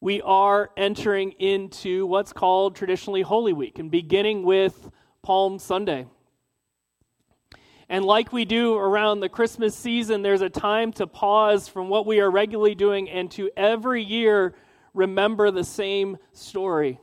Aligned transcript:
we 0.00 0.22
are 0.22 0.70
entering 0.76 1.32
into 1.32 2.06
what's 2.06 2.32
called 2.32 2.76
traditionally 2.76 3.22
Holy 3.22 3.52
Week 3.52 3.78
and 3.78 3.90
beginning 3.90 4.44
with 4.44 4.90
Palm 5.22 5.58
Sunday. 5.58 6.06
And 7.88 8.04
like 8.04 8.32
we 8.32 8.44
do 8.44 8.76
around 8.76 9.20
the 9.20 9.28
Christmas 9.28 9.74
season, 9.74 10.22
there's 10.22 10.42
a 10.42 10.50
time 10.50 10.92
to 10.94 11.06
pause 11.06 11.68
from 11.68 11.88
what 11.88 12.06
we 12.06 12.20
are 12.20 12.30
regularly 12.30 12.74
doing 12.74 13.08
and 13.08 13.30
to 13.32 13.50
every 13.56 14.02
year 14.02 14.54
remember 14.94 15.50
the 15.50 15.64
same 15.64 16.18
story. 16.32 17.00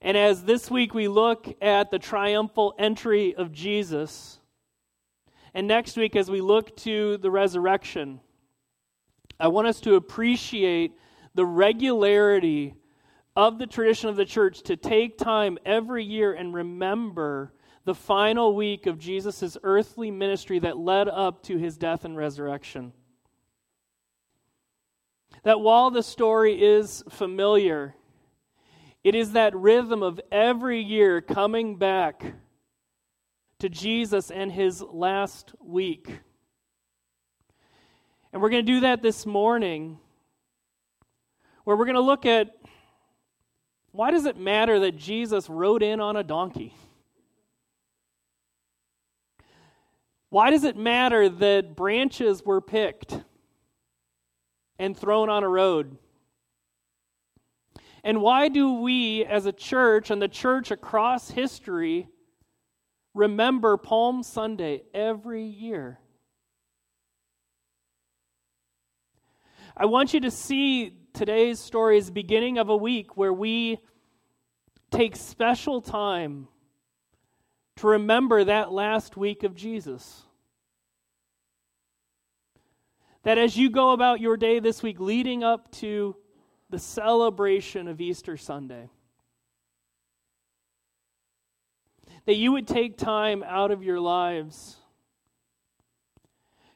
And 0.00 0.16
as 0.16 0.44
this 0.44 0.70
week 0.70 0.94
we 0.94 1.08
look 1.08 1.46
at 1.62 1.90
the 1.90 1.98
triumphal 1.98 2.74
entry 2.78 3.34
of 3.34 3.52
Jesus, 3.52 4.40
and 5.54 5.66
next 5.66 5.96
week 5.96 6.14
as 6.14 6.30
we 6.30 6.40
look 6.40 6.76
to 6.78 7.16
the 7.18 7.30
resurrection, 7.30 8.20
I 9.38 9.48
want 9.48 9.66
us 9.66 9.80
to 9.80 9.94
appreciate 9.94 10.92
the 11.34 11.46
regularity 11.46 12.74
of 13.34 13.58
the 13.58 13.66
tradition 13.66 14.08
of 14.08 14.16
the 14.16 14.24
church 14.24 14.62
to 14.62 14.76
take 14.76 15.18
time 15.18 15.58
every 15.64 16.04
year 16.04 16.34
and 16.34 16.52
remember 16.52 17.52
the 17.84 17.94
final 17.94 18.54
week 18.54 18.86
of 18.86 18.98
Jesus' 18.98 19.56
earthly 19.62 20.10
ministry 20.10 20.58
that 20.60 20.76
led 20.76 21.08
up 21.08 21.42
to 21.44 21.56
his 21.56 21.76
death 21.76 22.04
and 22.04 22.16
resurrection. 22.16 22.92
That 25.42 25.60
while 25.60 25.90
the 25.90 26.02
story 26.02 26.62
is 26.62 27.02
familiar, 27.08 27.96
it 29.02 29.14
is 29.14 29.32
that 29.32 29.56
rhythm 29.56 30.02
of 30.02 30.20
every 30.30 30.80
year 30.80 31.20
coming 31.20 31.76
back 31.76 32.34
to 33.58 33.68
Jesus 33.68 34.30
and 34.30 34.52
his 34.52 34.82
last 34.82 35.52
week. 35.60 36.20
And 38.32 38.40
we're 38.40 38.48
going 38.48 38.64
to 38.64 38.72
do 38.72 38.80
that 38.80 39.02
this 39.02 39.26
morning, 39.26 39.98
where 41.64 41.76
we're 41.76 41.84
going 41.84 41.96
to 41.96 42.00
look 42.00 42.24
at 42.24 42.56
why 43.90 44.10
does 44.10 44.24
it 44.24 44.38
matter 44.38 44.80
that 44.80 44.96
Jesus 44.96 45.50
rode 45.50 45.82
in 45.82 46.00
on 46.00 46.16
a 46.16 46.22
donkey? 46.22 46.74
Why 50.30 50.50
does 50.50 50.64
it 50.64 50.78
matter 50.78 51.28
that 51.28 51.76
branches 51.76 52.42
were 52.42 52.62
picked 52.62 53.20
and 54.78 54.96
thrown 54.96 55.28
on 55.28 55.44
a 55.44 55.48
road? 55.48 55.98
And 58.02 58.22
why 58.22 58.48
do 58.48 58.80
we, 58.80 59.26
as 59.26 59.44
a 59.44 59.52
church 59.52 60.10
and 60.10 60.22
the 60.22 60.28
church 60.28 60.70
across 60.70 61.30
history, 61.30 62.08
remember 63.12 63.76
Palm 63.76 64.22
Sunday 64.22 64.84
every 64.94 65.44
year? 65.44 65.98
I 69.76 69.86
want 69.86 70.12
you 70.12 70.20
to 70.20 70.30
see 70.30 70.98
today's 71.14 71.58
story 71.58 72.00
beginning 72.12 72.58
of 72.58 72.68
a 72.68 72.76
week 72.76 73.16
where 73.16 73.32
we 73.32 73.78
take 74.90 75.16
special 75.16 75.80
time 75.80 76.48
to 77.76 77.86
remember 77.86 78.44
that 78.44 78.70
last 78.70 79.16
week 79.16 79.44
of 79.44 79.54
Jesus. 79.54 80.24
That 83.22 83.38
as 83.38 83.56
you 83.56 83.70
go 83.70 83.92
about 83.92 84.20
your 84.20 84.36
day 84.36 84.58
this 84.58 84.82
week 84.82 85.00
leading 85.00 85.42
up 85.42 85.70
to 85.72 86.16
the 86.68 86.78
celebration 86.78 87.88
of 87.88 87.98
Easter 88.00 88.36
Sunday, 88.36 88.90
that 92.26 92.34
you 92.34 92.52
would 92.52 92.68
take 92.68 92.98
time 92.98 93.42
out 93.46 93.70
of 93.70 93.82
your 93.82 94.00
lives 94.00 94.76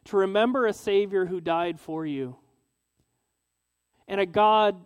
to 0.04 0.16
remember 0.16 0.66
a 0.66 0.72
Savior 0.72 1.26
who 1.26 1.42
died 1.42 1.78
for 1.78 2.06
you 2.06 2.36
and 4.08 4.20
a 4.20 4.26
God 4.26 4.76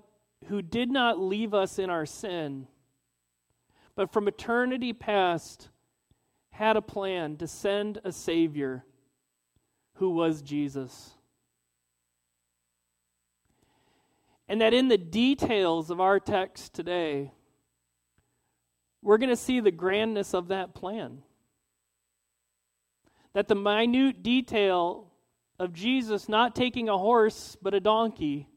who 0.46 0.62
did 0.62 0.90
not 0.90 1.18
leave 1.18 1.54
us 1.54 1.78
in 1.78 1.90
our 1.90 2.06
sin, 2.06 2.66
but 3.94 4.12
from 4.12 4.28
eternity 4.28 4.92
past 4.92 5.68
had 6.50 6.76
a 6.76 6.82
plan 6.82 7.36
to 7.36 7.46
send 7.46 8.00
a 8.04 8.12
Savior 8.12 8.84
who 9.94 10.10
was 10.10 10.42
Jesus. 10.42 11.12
And 14.48 14.60
that 14.60 14.74
in 14.74 14.88
the 14.88 14.98
details 14.98 15.90
of 15.90 16.00
our 16.00 16.18
text 16.18 16.74
today, 16.74 17.32
we're 19.02 19.18
going 19.18 19.30
to 19.30 19.36
see 19.36 19.60
the 19.60 19.70
grandness 19.70 20.34
of 20.34 20.48
that 20.48 20.74
plan. 20.74 21.22
That 23.32 23.48
the 23.48 23.54
minute 23.54 24.22
detail 24.22 25.06
of 25.58 25.72
Jesus 25.72 26.28
not 26.28 26.56
taking 26.56 26.88
a 26.88 26.98
horse 26.98 27.56
but 27.62 27.74
a 27.74 27.80
donkey 27.80 28.49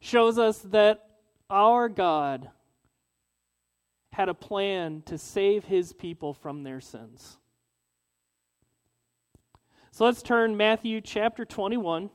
shows 0.00 0.38
us 0.38 0.58
that 0.58 1.06
our 1.48 1.88
God 1.88 2.50
had 4.12 4.28
a 4.28 4.34
plan 4.34 5.02
to 5.06 5.18
save 5.18 5.64
his 5.64 5.92
people 5.92 6.34
from 6.34 6.62
their 6.62 6.80
sins. 6.80 7.38
So 9.92 10.04
let's 10.04 10.22
turn 10.22 10.56
Matthew 10.56 11.00
chapter 11.00 11.44
21. 11.44 12.10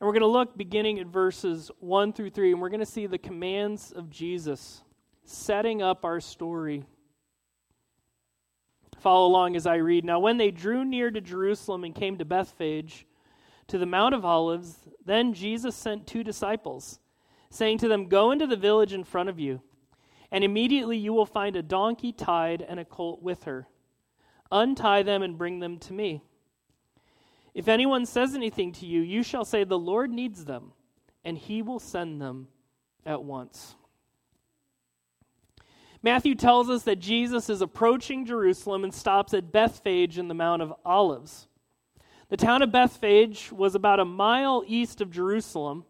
And 0.00 0.06
we're 0.06 0.12
going 0.12 0.20
to 0.20 0.26
look 0.26 0.56
beginning 0.56 1.00
at 1.00 1.06
verses 1.06 1.70
1 1.80 2.12
through 2.12 2.30
3, 2.30 2.52
and 2.52 2.60
we're 2.60 2.68
going 2.68 2.80
to 2.80 2.86
see 2.86 3.06
the 3.06 3.18
commands 3.18 3.90
of 3.90 4.10
Jesus 4.10 4.82
setting 5.24 5.82
up 5.82 6.04
our 6.04 6.20
story. 6.20 6.84
Follow 9.00 9.26
along 9.26 9.56
as 9.56 9.66
I 9.66 9.76
read. 9.76 10.04
Now, 10.04 10.20
when 10.20 10.36
they 10.36 10.50
drew 10.50 10.84
near 10.84 11.10
to 11.10 11.20
Jerusalem 11.20 11.84
and 11.84 11.94
came 11.94 12.18
to 12.18 12.24
Bethphage, 12.24 13.06
to 13.68 13.78
the 13.78 13.86
Mount 13.86 14.14
of 14.14 14.24
Olives, 14.24 14.78
then 15.04 15.32
Jesus 15.32 15.76
sent 15.76 16.06
two 16.06 16.24
disciples 16.24 16.98
saying 17.50 17.78
to 17.78 17.88
them, 17.88 18.08
Go 18.08 18.30
into 18.30 18.46
the 18.46 18.56
village 18.56 18.92
in 18.92 19.04
front 19.04 19.28
of 19.28 19.38
you, 19.38 19.62
and 20.30 20.44
immediately 20.44 20.96
you 20.96 21.12
will 21.12 21.26
find 21.26 21.56
a 21.56 21.62
donkey 21.62 22.12
tied 22.12 22.62
and 22.62 22.78
a 22.78 22.84
colt 22.84 23.22
with 23.22 23.44
her. 23.44 23.66
Untie 24.50 25.02
them 25.02 25.22
and 25.22 25.38
bring 25.38 25.60
them 25.60 25.78
to 25.78 25.92
me. 25.92 26.22
If 27.54 27.68
anyone 27.68 28.06
says 28.06 28.34
anything 28.34 28.72
to 28.72 28.86
you, 28.86 29.00
you 29.00 29.22
shall 29.22 29.44
say, 29.44 29.64
The 29.64 29.78
Lord 29.78 30.10
needs 30.10 30.44
them, 30.44 30.72
and 31.24 31.36
he 31.36 31.62
will 31.62 31.80
send 31.80 32.20
them 32.20 32.48
at 33.04 33.22
once. 33.22 33.74
Matthew 36.02 36.36
tells 36.36 36.70
us 36.70 36.84
that 36.84 37.00
Jesus 37.00 37.50
is 37.50 37.60
approaching 37.60 38.24
Jerusalem 38.24 38.84
and 38.84 38.94
stops 38.94 39.34
at 39.34 39.50
Bethphage 39.50 40.18
in 40.18 40.28
the 40.28 40.34
Mount 40.34 40.62
of 40.62 40.72
Olives. 40.84 41.47
The 42.28 42.36
town 42.36 42.62
of 42.62 42.70
Bethphage 42.70 43.50
was 43.52 43.74
about 43.74 44.00
a 44.00 44.04
mile 44.04 44.62
east 44.66 45.00
of 45.00 45.10
Jerusalem 45.10 45.84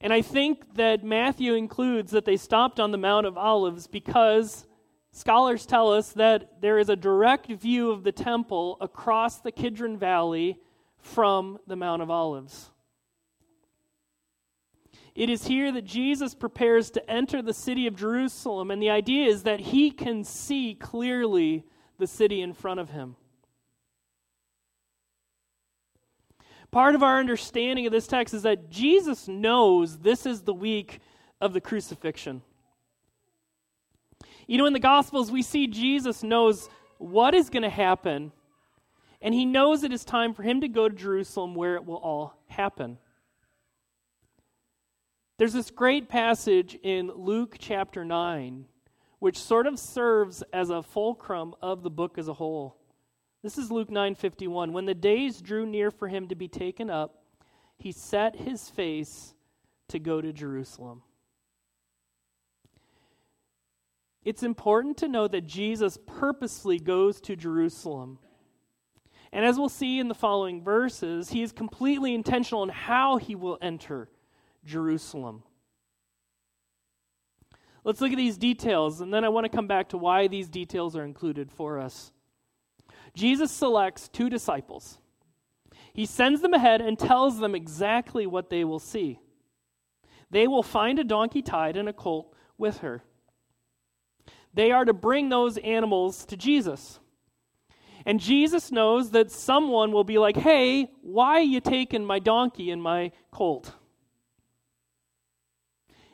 and 0.00 0.12
I 0.12 0.22
think 0.22 0.76
that 0.76 1.04
Matthew 1.04 1.54
includes 1.54 2.12
that 2.12 2.24
they 2.24 2.38
stopped 2.38 2.80
on 2.80 2.90
the 2.90 2.98
Mount 2.98 3.26
of 3.26 3.36
Olives 3.36 3.86
because 3.86 4.66
scholars 5.12 5.66
tell 5.66 5.92
us 5.92 6.12
that 6.12 6.62
there 6.62 6.78
is 6.78 6.88
a 6.88 6.96
direct 6.96 7.48
view 7.48 7.90
of 7.90 8.02
the 8.02 8.12
temple 8.12 8.78
across 8.80 9.40
the 9.40 9.52
Kidron 9.52 9.98
Valley 9.98 10.58
from 10.96 11.58
the 11.66 11.76
Mount 11.76 12.00
of 12.00 12.10
Olives. 12.10 12.70
It 15.14 15.28
is 15.28 15.46
here 15.46 15.70
that 15.72 15.84
Jesus 15.84 16.34
prepares 16.34 16.90
to 16.92 17.10
enter 17.10 17.42
the 17.42 17.52
city 17.52 17.86
of 17.86 17.96
Jerusalem, 17.96 18.70
and 18.70 18.80
the 18.80 18.90
idea 18.90 19.26
is 19.26 19.42
that 19.42 19.60
he 19.60 19.90
can 19.90 20.24
see 20.24 20.74
clearly 20.74 21.64
the 21.98 22.06
city 22.06 22.40
in 22.40 22.54
front 22.54 22.80
of 22.80 22.88
him. 22.88 23.16
Part 26.70 26.94
of 26.94 27.02
our 27.02 27.18
understanding 27.18 27.86
of 27.86 27.92
this 27.92 28.06
text 28.06 28.32
is 28.32 28.42
that 28.42 28.70
Jesus 28.70 29.26
knows 29.26 29.98
this 29.98 30.24
is 30.24 30.42
the 30.42 30.54
week 30.54 31.00
of 31.40 31.52
the 31.52 31.60
crucifixion. 31.60 32.42
You 34.46 34.58
know, 34.58 34.66
in 34.66 34.72
the 34.72 34.78
Gospels, 34.78 35.32
we 35.32 35.42
see 35.42 35.66
Jesus 35.66 36.22
knows 36.22 36.68
what 36.98 37.34
is 37.34 37.50
going 37.50 37.62
to 37.62 37.70
happen, 37.70 38.32
and 39.20 39.34
he 39.34 39.44
knows 39.44 39.82
it 39.82 39.92
is 39.92 40.04
time 40.04 40.34
for 40.34 40.42
him 40.42 40.60
to 40.60 40.68
go 40.68 40.88
to 40.88 40.94
Jerusalem 40.94 41.54
where 41.54 41.76
it 41.76 41.84
will 41.84 41.96
all 41.96 42.34
happen. 42.48 42.98
There's 45.38 45.52
this 45.52 45.70
great 45.70 46.08
passage 46.08 46.78
in 46.82 47.10
Luke 47.14 47.56
chapter 47.58 48.04
9, 48.04 48.66
which 49.18 49.38
sort 49.38 49.66
of 49.66 49.78
serves 49.78 50.42
as 50.52 50.70
a 50.70 50.82
fulcrum 50.82 51.54
of 51.62 51.82
the 51.82 51.90
book 51.90 52.18
as 52.18 52.28
a 52.28 52.34
whole. 52.34 52.79
This 53.42 53.56
is 53.56 53.70
Luke 53.70 53.88
9:51. 53.88 54.72
When 54.72 54.84
the 54.84 54.94
days 54.94 55.40
drew 55.40 55.64
near 55.64 55.90
for 55.90 56.08
him 56.08 56.28
to 56.28 56.34
be 56.34 56.48
taken 56.48 56.90
up, 56.90 57.24
he 57.78 57.90
set 57.90 58.36
his 58.36 58.68
face 58.68 59.34
to 59.88 59.98
go 59.98 60.20
to 60.20 60.32
Jerusalem. 60.32 61.02
It's 64.22 64.42
important 64.42 64.98
to 64.98 65.08
know 65.08 65.26
that 65.26 65.46
Jesus 65.46 65.98
purposely 66.06 66.78
goes 66.78 67.20
to 67.22 67.34
Jerusalem. 67.34 68.18
And 69.32 69.46
as 69.46 69.58
we'll 69.58 69.70
see 69.70 69.98
in 69.98 70.08
the 70.08 70.14
following 70.14 70.62
verses, 70.62 71.30
he 71.30 71.42
is 71.42 71.52
completely 71.52 72.14
intentional 72.14 72.62
in 72.62 72.68
how 72.68 73.16
he 73.16 73.34
will 73.34 73.56
enter 73.62 74.10
Jerusalem. 74.64 75.44
Let's 77.84 78.02
look 78.02 78.10
at 78.12 78.18
these 78.18 78.36
details, 78.36 79.00
and 79.00 79.14
then 79.14 79.24
I 79.24 79.30
want 79.30 79.44
to 79.44 79.56
come 79.56 79.66
back 79.66 79.88
to 79.90 79.96
why 79.96 80.26
these 80.26 80.50
details 80.50 80.94
are 80.94 81.04
included 81.04 81.50
for 81.50 81.78
us. 81.78 82.12
Jesus 83.14 83.50
selects 83.50 84.08
two 84.08 84.30
disciples, 84.30 84.98
He 85.92 86.06
sends 86.06 86.40
them 86.40 86.54
ahead 86.54 86.80
and 86.80 86.98
tells 86.98 87.38
them 87.38 87.54
exactly 87.54 88.26
what 88.26 88.50
they 88.50 88.64
will 88.64 88.78
see. 88.78 89.20
They 90.30 90.46
will 90.46 90.62
find 90.62 90.98
a 90.98 91.04
donkey 91.04 91.42
tied 91.42 91.76
and 91.76 91.88
a 91.88 91.92
colt 91.92 92.32
with 92.56 92.78
her. 92.78 93.02
They 94.54 94.70
are 94.72 94.84
to 94.84 94.92
bring 94.92 95.28
those 95.28 95.58
animals 95.58 96.24
to 96.26 96.36
Jesus. 96.36 97.00
And 98.06 98.18
Jesus 98.18 98.72
knows 98.72 99.10
that 99.10 99.30
someone 99.30 99.92
will 99.92 100.04
be 100.04 100.18
like, 100.18 100.36
hey, 100.36 100.90
why 101.02 101.34
are 101.34 101.40
you 101.40 101.60
taking 101.60 102.04
my 102.04 102.18
donkey 102.18 102.70
and 102.70 102.82
my 102.82 103.12
colt? 103.30 103.72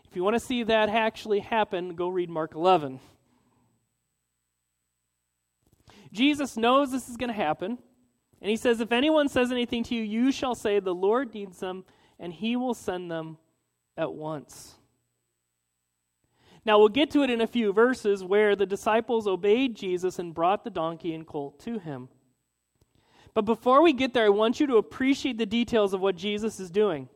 If 0.08 0.16
you 0.16 0.25
want 0.25 0.34
to 0.34 0.40
see 0.40 0.62
that 0.64 0.88
actually 0.88 1.40
happen, 1.40 1.94
go 1.94 2.08
read 2.08 2.31
Mark 2.31 2.54
11. 2.54 3.00
Jesus 6.12 6.56
knows 6.56 6.91
this 6.91 7.08
is 7.08 7.17
going 7.17 7.29
to 7.29 7.35
happen. 7.35 7.79
And 8.41 8.50
he 8.50 8.56
says, 8.56 8.81
If 8.81 8.93
anyone 8.93 9.29
says 9.29 9.50
anything 9.50 9.82
to 9.85 9.94
you, 9.94 10.03
you 10.03 10.32
shall 10.32 10.55
say, 10.55 10.81
The 10.81 10.94
Lord 10.94 11.35
needs 11.35 11.58
them, 11.58 11.85
and 12.19 12.32
he 12.32 12.56
will 12.56 12.75
send 12.75 13.11
them 13.11 13.38
at 13.97 14.12
once. 14.12 14.75
Now, 16.64 16.79
we'll 16.79 16.88
get 16.88 17.12
to 17.12 17.23
it 17.23 17.31
in 17.31 17.41
a 17.41 17.47
few 17.47 17.73
verses 17.73 18.25
where 18.25 18.56
the 18.56 18.67
disciples 18.67 19.29
obeyed 19.29 19.76
Jesus 19.76 20.19
and 20.19 20.35
brought 20.35 20.64
the 20.64 20.70
donkey 20.70 21.14
and 21.14 21.26
colt 21.26 21.61
to 21.61 21.79
him. 21.79 22.09
But 23.35 23.44
before 23.44 23.82
we 23.82 23.93
get 23.93 24.14
there, 24.14 24.25
I 24.25 24.31
want 24.31 24.59
you 24.59 24.67
to 24.67 24.76
appreciate 24.76 25.38
the 25.38 25.47
details 25.47 25.94
of 25.94 26.00
what 26.00 26.17
Jesus 26.17 26.59
is 26.59 26.70
doing. 26.70 27.09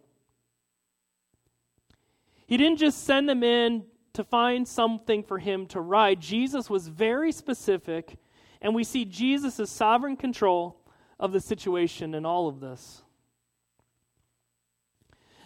He 2.47 2.57
didn't 2.57 2.79
just 2.79 3.05
send 3.05 3.29
them 3.29 3.43
in 3.43 3.85
to 4.13 4.25
find 4.25 4.67
something 4.67 5.23
for 5.23 5.39
him 5.39 5.67
to 5.67 5.81
ride, 5.81 6.21
Jesus 6.21 6.69
was 6.69 6.89
very 6.89 7.33
specific, 7.33 8.17
and 8.61 8.75
we 8.75 8.85
see 8.85 9.05
Jesus' 9.05 9.71
sovereign 9.71 10.17
control 10.17 10.77
of 11.19 11.33
the 11.33 11.41
situation 11.41 12.15
in 12.15 12.25
all 12.25 12.49
of 12.49 12.61
this. 12.61 13.03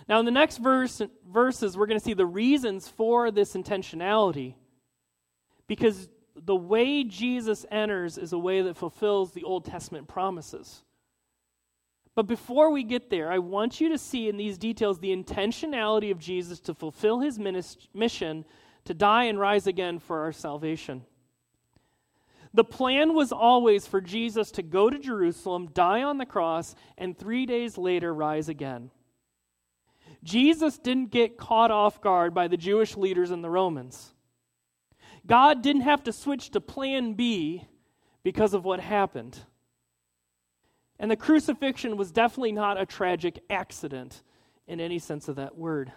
Now, 0.09 0.19
in 0.19 0.27
the 0.27 0.31
next 0.31 0.59
verse, 0.59 1.01
verses, 1.27 1.77
we're 1.77 1.87
going 1.87 1.99
to 1.99 2.05
see 2.05 2.15
the 2.15 2.27
reasons 2.27 2.89
for 2.89 3.31
this 3.31 3.55
intentionality. 3.55 4.55
Because 5.67 6.09
the 6.37 6.55
way 6.55 7.05
Jesus 7.05 7.65
enters 7.71 8.19
is 8.19 8.33
a 8.33 8.39
way 8.39 8.61
that 8.63 8.77
fulfills 8.77 9.33
the 9.33 9.45
Old 9.45 9.65
Testament 9.65 10.09
promises. 10.09 10.83
But 12.15 12.27
before 12.27 12.71
we 12.71 12.85
get 12.85 13.09
there, 13.09 13.33
I 13.33 13.39
want 13.39 13.81
you 13.81 13.89
to 13.89 13.99
see 13.99 14.29
in 14.29 14.37
these 14.37 14.59
details 14.59 14.99
the 14.99 15.17
intentionality 15.17 16.11
of 16.11 16.19
Jesus 16.19 16.61
to 16.61 16.75
fulfill 16.75 17.21
his 17.21 17.39
mission 17.95 18.45
to 18.85 18.95
die 18.95 19.25
and 19.25 19.41
rise 19.41 19.67
again 19.67 19.99
for 19.99 20.21
our 20.21 20.33
salvation. 20.33 21.05
The 22.55 22.65
plan 22.65 23.15
was 23.15 23.33
always 23.33 23.85
for 23.85 24.01
Jesus 24.01 24.53
to 24.53 24.63
go 24.63 24.89
to 24.89 24.99
Jerusalem, 24.99 25.71
die 25.75 26.05
on 26.05 26.19
the 26.19 26.25
cross, 26.25 26.77
and 26.97 27.19
three 27.19 27.47
days 27.47 27.77
later 27.77 28.15
rise 28.15 28.49
again. 28.49 28.93
Jesus 30.23 30.79
didn't 30.79 31.11
get 31.11 31.37
caught 31.37 31.73
off 31.73 32.01
guard 32.01 32.33
by 32.33 32.47
the 32.47 32.57
Jewish 32.57 32.97
leaders 32.97 33.33
and 33.33 33.43
the 33.43 33.51
Romans. 33.51 34.15
God 35.27 35.63
didn't 35.63 35.83
have 35.83 36.05
to 36.05 36.13
switch 36.13 36.51
to 36.51 36.61
plan 36.61 37.15
B 37.15 37.67
because 38.23 38.55
of 38.55 38.65
what 38.65 38.79
happened. 38.79 39.37
And 41.01 41.11
the 41.11 41.17
crucifixion 41.17 41.97
was 41.97 42.13
definitely 42.13 42.53
not 42.53 42.81
a 42.81 42.87
tragic 42.87 43.41
accident 43.51 44.23
in 44.69 44.81
any 44.81 45.01
sense 45.01 45.27
of 45.27 45.37
that 45.37 45.57
word. 45.57 45.93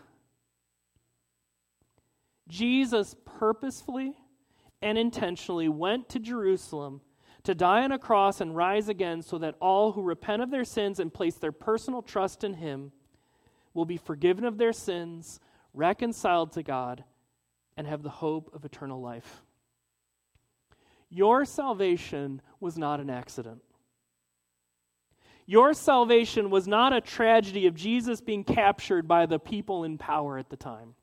Jesus 2.47 3.15
purposefully 3.25 4.15
and 4.81 4.97
intentionally 4.97 5.69
went 5.69 6.09
to 6.09 6.19
Jerusalem 6.19 7.01
to 7.43 7.55
die 7.55 7.83
on 7.83 7.91
a 7.91 7.99
cross 7.99 8.41
and 8.41 8.55
rise 8.55 8.89
again 8.89 9.21
so 9.21 9.37
that 9.37 9.55
all 9.61 9.93
who 9.93 10.01
repent 10.01 10.41
of 10.41 10.51
their 10.51 10.65
sins 10.65 10.99
and 10.99 11.13
place 11.13 11.35
their 11.35 11.51
personal 11.51 12.01
trust 12.01 12.43
in 12.43 12.55
him 12.55 12.91
will 13.73 13.85
be 13.85 13.97
forgiven 13.97 14.43
of 14.43 14.57
their 14.57 14.73
sins, 14.73 15.39
reconciled 15.73 16.51
to 16.51 16.63
God, 16.63 17.03
and 17.77 17.87
have 17.87 18.03
the 18.03 18.09
hope 18.09 18.49
of 18.53 18.65
eternal 18.65 18.99
life. 18.99 19.43
Your 21.09 21.45
salvation 21.45 22.41
was 22.59 22.77
not 22.77 22.99
an 22.99 23.09
accident. 23.09 23.61
Your 25.45 25.73
salvation 25.73 26.49
was 26.49 26.67
not 26.67 26.91
a 26.91 26.99
tragedy 26.99 27.67
of 27.67 27.75
Jesus 27.75 28.19
being 28.19 28.43
captured 28.43 29.07
by 29.07 29.25
the 29.25 29.39
people 29.39 29.85
in 29.85 29.97
power 29.97 30.37
at 30.37 30.49
the 30.49 30.57
time. 30.57 30.95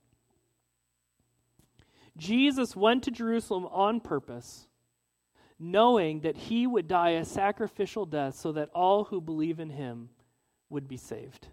Jesus 2.16 2.76
went 2.76 3.02
to 3.04 3.10
Jerusalem 3.10 3.66
on 3.66 4.00
purpose, 4.00 4.68
knowing 5.58 6.20
that 6.20 6.36
he 6.36 6.66
would 6.66 6.86
die 6.86 7.10
a 7.10 7.24
sacrificial 7.24 8.06
death 8.06 8.36
so 8.36 8.52
that 8.52 8.70
all 8.74 9.04
who 9.04 9.20
believe 9.20 9.58
in 9.58 9.70
him 9.70 10.10
would 10.68 10.86
be 10.88 10.96
saved. 10.96 11.48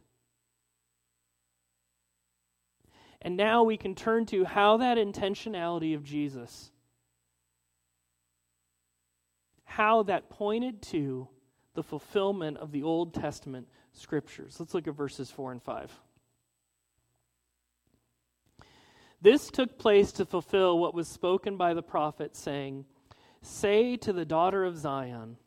And 3.21 3.37
now 3.37 3.63
we 3.63 3.77
can 3.77 3.93
turn 3.93 4.25
to 4.27 4.45
how 4.45 4.77
that 4.77 4.97
intentionality 4.97 5.95
of 5.95 6.03
Jesus, 6.03 6.71
how 9.63 10.03
that 10.03 10.29
pointed 10.29 10.81
to 10.83 11.27
the 11.73 11.83
fulfillment 11.83 12.57
of 12.57 12.71
the 12.71 12.83
Old 12.83 13.13
Testament 13.13 13.67
scriptures. 13.93 14.57
Let's 14.59 14.73
look 14.73 14.87
at 14.87 14.95
verses 14.95 15.29
4 15.29 15.51
and 15.51 15.61
5. 15.61 15.91
This 19.21 19.51
took 19.51 19.77
place 19.77 20.11
to 20.13 20.25
fulfill 20.25 20.79
what 20.79 20.95
was 20.95 21.07
spoken 21.07 21.55
by 21.55 21.73
the 21.73 21.83
prophet, 21.83 22.35
saying, 22.35 22.85
Say 23.41 23.95
to 23.97 24.11
the 24.11 24.25
daughter 24.25 24.63
of 24.65 24.77
Zion, 24.77 25.37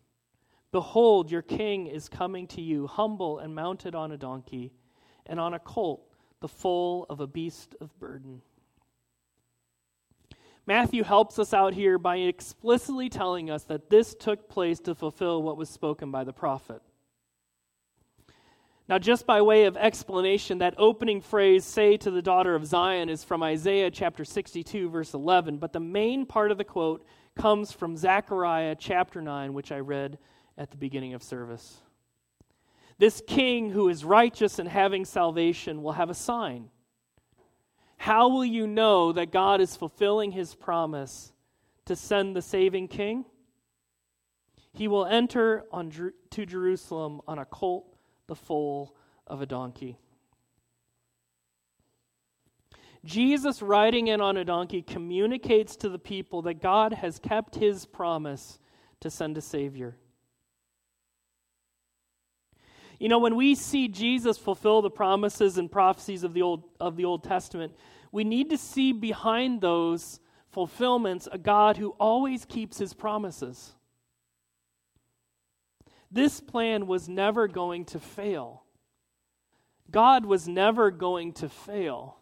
Behold, 0.70 1.30
your 1.30 1.42
king 1.42 1.86
is 1.86 2.08
coming 2.08 2.46
to 2.48 2.60
you, 2.60 2.86
humble 2.86 3.38
and 3.38 3.54
mounted 3.54 3.94
on 3.94 4.12
a 4.12 4.16
donkey, 4.16 4.72
and 5.26 5.38
on 5.38 5.54
a 5.54 5.58
colt 5.58 6.02
the 6.40 6.48
foal 6.48 7.06
of 7.08 7.20
a 7.20 7.26
beast 7.26 7.74
of 7.80 7.98
burden. 7.98 8.42
Matthew 10.66 11.02
helps 11.02 11.38
us 11.38 11.54
out 11.54 11.74
here 11.74 11.98
by 11.98 12.16
explicitly 12.16 13.08
telling 13.08 13.50
us 13.50 13.64
that 13.64 13.90
this 13.90 14.14
took 14.14 14.48
place 14.48 14.78
to 14.80 14.94
fulfill 14.94 15.42
what 15.42 15.56
was 15.56 15.68
spoken 15.68 16.10
by 16.10 16.24
the 16.24 16.32
prophet. 16.32 16.82
Now, 18.86 18.98
just 18.98 19.26
by 19.26 19.40
way 19.40 19.64
of 19.64 19.78
explanation, 19.78 20.58
that 20.58 20.74
opening 20.76 21.22
phrase, 21.22 21.64
say 21.64 21.96
to 21.96 22.10
the 22.10 22.20
daughter 22.20 22.54
of 22.54 22.66
Zion, 22.66 23.08
is 23.08 23.24
from 23.24 23.42
Isaiah 23.42 23.90
chapter 23.90 24.26
62, 24.26 24.90
verse 24.90 25.14
11, 25.14 25.56
but 25.56 25.72
the 25.72 25.80
main 25.80 26.26
part 26.26 26.50
of 26.50 26.58
the 26.58 26.64
quote 26.64 27.06
comes 27.34 27.72
from 27.72 27.96
Zechariah 27.96 28.76
chapter 28.78 29.22
9, 29.22 29.54
which 29.54 29.72
I 29.72 29.78
read 29.78 30.18
at 30.58 30.70
the 30.70 30.76
beginning 30.76 31.14
of 31.14 31.22
service. 31.22 31.80
This 32.98 33.22
king 33.26 33.70
who 33.70 33.88
is 33.88 34.04
righteous 34.04 34.58
and 34.58 34.68
having 34.68 35.06
salvation 35.06 35.82
will 35.82 35.92
have 35.92 36.10
a 36.10 36.14
sign. 36.14 36.68
How 37.96 38.28
will 38.28 38.44
you 38.44 38.66
know 38.66 39.12
that 39.12 39.32
God 39.32 39.62
is 39.62 39.76
fulfilling 39.76 40.32
his 40.32 40.54
promise 40.54 41.32
to 41.86 41.96
send 41.96 42.36
the 42.36 42.42
saving 42.42 42.88
king? 42.88 43.24
He 44.72 44.88
will 44.88 45.06
enter 45.06 45.64
on, 45.72 45.90
to 46.30 46.46
Jerusalem 46.46 47.22
on 47.26 47.38
a 47.38 47.44
colt, 47.44 47.93
the 48.26 48.36
foal 48.36 48.96
of 49.26 49.40
a 49.40 49.46
donkey. 49.46 49.98
Jesus 53.04 53.60
riding 53.60 54.06
in 54.06 54.20
on 54.20 54.36
a 54.36 54.44
donkey 54.44 54.80
communicates 54.80 55.76
to 55.76 55.88
the 55.90 55.98
people 55.98 56.42
that 56.42 56.62
God 56.62 56.94
has 56.94 57.18
kept 57.18 57.56
his 57.56 57.84
promise 57.84 58.58
to 59.00 59.10
send 59.10 59.36
a 59.36 59.42
Savior. 59.42 59.96
You 62.98 63.08
know, 63.08 63.18
when 63.18 63.36
we 63.36 63.54
see 63.54 63.88
Jesus 63.88 64.38
fulfill 64.38 64.80
the 64.80 64.90
promises 64.90 65.58
and 65.58 65.70
prophecies 65.70 66.24
of 66.24 66.32
the 66.32 66.40
Old, 66.40 66.62
of 66.80 66.96
the 66.96 67.04
Old 67.04 67.24
Testament, 67.24 67.74
we 68.12 68.24
need 68.24 68.48
to 68.50 68.56
see 68.56 68.92
behind 68.92 69.60
those 69.60 70.20
fulfillments 70.50 71.28
a 71.30 71.36
God 71.36 71.76
who 71.76 71.90
always 71.98 72.44
keeps 72.44 72.78
his 72.78 72.94
promises. 72.94 73.74
This 76.14 76.38
plan 76.40 76.86
was 76.86 77.08
never 77.08 77.48
going 77.48 77.86
to 77.86 77.98
fail. 77.98 78.62
God 79.90 80.24
was 80.24 80.46
never 80.46 80.92
going 80.92 81.32
to 81.34 81.48
fail. 81.48 82.18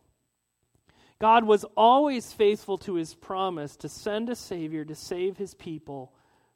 God 1.18 1.44
was 1.44 1.66
always 1.76 2.32
faithful 2.32 2.78
to 2.78 2.94
his 2.94 3.14
promise 3.14 3.76
to 3.76 3.90
send 3.90 4.30
a 4.30 4.34
Savior 4.34 4.86
to 4.86 4.94
save 4.94 5.36
his 5.36 5.52
people 5.52 6.14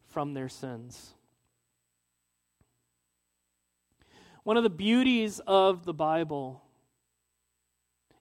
from 0.08 0.32
their 0.32 0.48
sins. 0.48 1.12
One 4.42 4.56
of 4.56 4.62
the 4.62 4.70
beauties 4.70 5.38
of 5.46 5.84
the 5.84 5.92
Bible, 5.92 6.62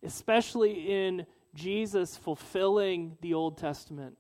especially 0.04 0.74
in 0.92 1.26
Jesus 1.54 2.18
fulfilling 2.18 3.18
the 3.22 3.34
Old 3.34 3.58
Testament, 3.58 4.18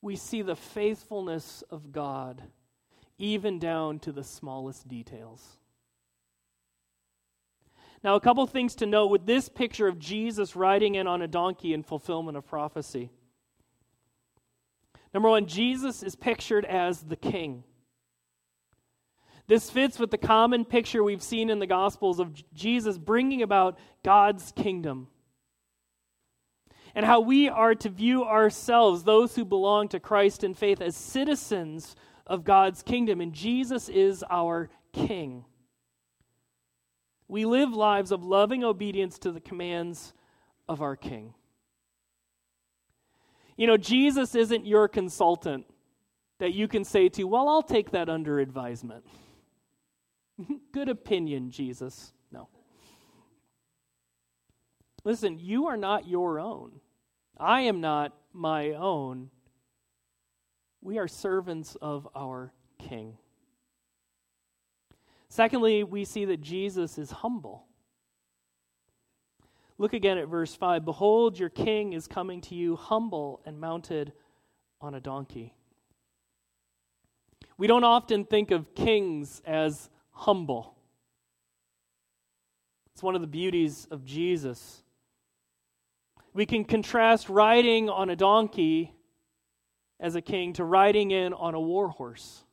we 0.00 0.16
see 0.16 0.40
the 0.40 0.56
faithfulness 0.56 1.62
of 1.70 1.92
God 1.92 2.42
even 3.18 3.58
down 3.58 3.98
to 4.00 4.12
the 4.12 4.24
smallest 4.24 4.88
details. 4.88 5.56
Now, 8.04 8.14
a 8.14 8.20
couple 8.20 8.46
things 8.46 8.74
to 8.76 8.86
note 8.86 9.08
with 9.08 9.26
this 9.26 9.48
picture 9.48 9.88
of 9.88 9.98
Jesus 9.98 10.54
riding 10.54 10.94
in 10.94 11.06
on 11.06 11.22
a 11.22 11.28
donkey 11.28 11.72
in 11.72 11.82
fulfillment 11.82 12.36
of 12.36 12.46
prophecy. 12.46 13.10
Number 15.12 15.28
one, 15.28 15.46
Jesus 15.46 16.02
is 16.02 16.14
pictured 16.14 16.64
as 16.64 17.02
the 17.02 17.16
king. 17.16 17.64
This 19.46 19.70
fits 19.70 19.98
with 19.98 20.10
the 20.10 20.18
common 20.18 20.64
picture 20.64 21.02
we've 21.02 21.22
seen 21.22 21.50
in 21.50 21.58
the 21.58 21.66
Gospels 21.66 22.18
of 22.18 22.32
Jesus 22.52 22.98
bringing 22.98 23.42
about 23.42 23.78
God's 24.02 24.52
kingdom. 24.52 25.08
And 26.94 27.06
how 27.06 27.20
we 27.20 27.48
are 27.48 27.74
to 27.76 27.88
view 27.88 28.24
ourselves, 28.24 29.04
those 29.04 29.36
who 29.36 29.44
belong 29.44 29.88
to 29.88 30.00
Christ 30.00 30.42
in 30.42 30.54
faith, 30.54 30.80
as 30.80 30.96
citizens 30.96 31.94
of 32.26 32.44
God's 32.44 32.82
kingdom. 32.82 33.20
And 33.20 33.32
Jesus 33.32 33.88
is 33.88 34.24
our 34.30 34.70
King. 34.92 35.44
We 37.28 37.44
live 37.44 37.72
lives 37.72 38.12
of 38.12 38.24
loving 38.24 38.64
obedience 38.64 39.18
to 39.20 39.32
the 39.32 39.40
commands 39.40 40.12
of 40.68 40.80
our 40.80 40.96
King. 40.96 41.34
You 43.56 43.66
know, 43.66 43.76
Jesus 43.76 44.34
isn't 44.34 44.66
your 44.66 44.88
consultant 44.88 45.66
that 46.38 46.52
you 46.52 46.68
can 46.68 46.84
say 46.84 47.08
to, 47.10 47.24
well, 47.24 47.48
I'll 47.48 47.62
take 47.62 47.92
that 47.92 48.08
under 48.08 48.38
advisement. 48.38 49.04
Good 50.72 50.88
opinion, 50.88 51.50
Jesus. 51.50 52.12
No. 52.30 52.48
Listen, 55.04 55.38
you 55.38 55.66
are 55.66 55.76
not 55.76 56.06
your 56.06 56.38
own. 56.38 56.80
I 57.38 57.62
am 57.62 57.80
not 57.80 58.12
my 58.32 58.72
own. 58.72 59.30
We 60.86 60.98
are 60.98 61.08
servants 61.08 61.76
of 61.82 62.06
our 62.14 62.52
King. 62.78 63.18
Secondly, 65.28 65.82
we 65.82 66.04
see 66.04 66.26
that 66.26 66.40
Jesus 66.40 66.96
is 66.96 67.10
humble. 67.10 67.66
Look 69.78 69.94
again 69.94 70.16
at 70.16 70.28
verse 70.28 70.54
5. 70.54 70.84
Behold, 70.84 71.40
your 71.40 71.48
king 71.48 71.92
is 71.92 72.06
coming 72.06 72.40
to 72.42 72.54
you, 72.54 72.76
humble 72.76 73.42
and 73.44 73.58
mounted 73.58 74.12
on 74.80 74.94
a 74.94 75.00
donkey. 75.00 75.56
We 77.58 77.66
don't 77.66 77.82
often 77.82 78.24
think 78.24 78.52
of 78.52 78.72
kings 78.76 79.42
as 79.44 79.90
humble. 80.12 80.76
It's 82.94 83.02
one 83.02 83.16
of 83.16 83.22
the 83.22 83.26
beauties 83.26 83.88
of 83.90 84.04
Jesus. 84.04 84.84
We 86.32 86.46
can 86.46 86.64
contrast 86.64 87.28
riding 87.28 87.90
on 87.90 88.08
a 88.08 88.14
donkey 88.14 88.92
as 89.98 90.14
a 90.14 90.20
king 90.20 90.52
to 90.54 90.64
riding 90.64 91.10
in 91.10 91.32
on 91.32 91.54
a 91.54 91.60
war 91.60 91.88
horse. 91.88 92.44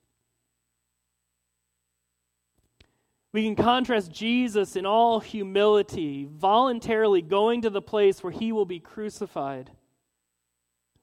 We 3.33 3.43
can 3.43 3.55
contrast 3.55 4.11
Jesus 4.11 4.75
in 4.75 4.85
all 4.85 5.19
humility, 5.19 6.27
voluntarily 6.31 7.23
going 7.23 7.63
to 7.63 7.71
the 7.71 7.81
place 7.81 8.23
where 8.23 8.31
he 8.31 8.51
will 8.51 8.65
be 8.65 8.79
crucified, 8.79 9.71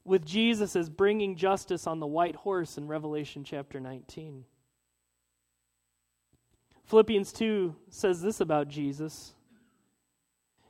with 0.05 0.25
Jesus 0.25 0.77
as 0.77 0.89
bringing 0.89 1.35
justice 1.35 1.89
on 1.89 1.99
the 1.99 2.07
white 2.07 2.37
horse 2.37 2.79
in 2.79 2.87
Revelation 2.87 3.43
chapter 3.43 3.81
19. 3.81 4.45
Philippians 6.85 7.33
2 7.33 7.77
says 7.89 8.23
this 8.23 8.41
about 8.41 8.69
Jesus. 8.69 9.35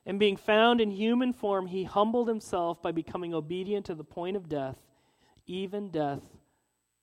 And 0.06 0.18
being 0.18 0.36
found 0.36 0.80
in 0.80 0.90
human 0.90 1.32
form, 1.32 1.66
he 1.66 1.84
humbled 1.84 2.28
himself 2.28 2.82
by 2.82 2.90
becoming 2.90 3.34
obedient 3.34 3.86
to 3.86 3.94
the 3.94 4.04
point 4.04 4.36
of 4.36 4.48
death, 4.48 4.76
even 5.50 5.90
death 5.90 6.22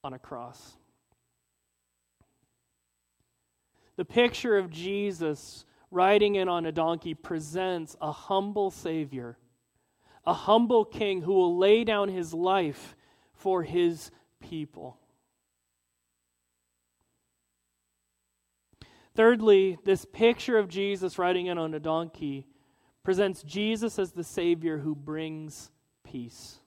on 0.04 0.13
a 0.13 0.20
cross. 0.20 0.77
The 3.98 4.06
picture 4.06 4.58
of 4.58 4.70
Jesus 4.70 5.66
riding 5.92 6.36
in 6.36 6.48
on 6.48 6.66
a 6.66 6.72
donkey 6.72 7.13
presents 7.13 7.98
a 8.00 8.12
humble 8.12 8.72
Savior, 8.72 9.38
a 10.25 10.34
humble 10.34 10.86
King 10.86 11.22
who 11.22 11.34
will 11.34 11.58
lay 11.58 11.84
down 11.84 12.08
his 12.08 12.34
life 12.34 12.96
for 13.34 13.63
his 13.63 14.12
people. 14.39 14.98
Thirdly, 19.13 19.77
this 19.84 20.06
picture 20.06 20.58
of 20.58 20.70
Jesus 20.70 21.18
riding 21.18 21.48
in 21.48 21.58
on 21.58 21.74
a 21.74 21.80
donkey 21.80 22.48
presents 23.04 23.42
Jesus 23.44 24.00
as 24.00 24.12
the 24.12 24.24
Savior 24.24 24.77
who 24.77 24.96
brings 24.96 25.72
peace. 26.06 26.60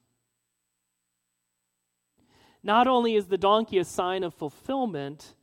Not 2.63 2.87
only 2.87 3.15
is 3.15 3.27
the 3.27 3.39
donkey 3.39 3.79
a 3.79 3.85
sign 3.85 4.23
of 4.23 4.35
fulfillment, 4.35 5.35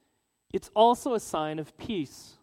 it's 0.52 0.70
also 0.76 1.14
a 1.14 1.20
sign 1.20 1.60
of 1.60 1.78
peace. 1.78 2.38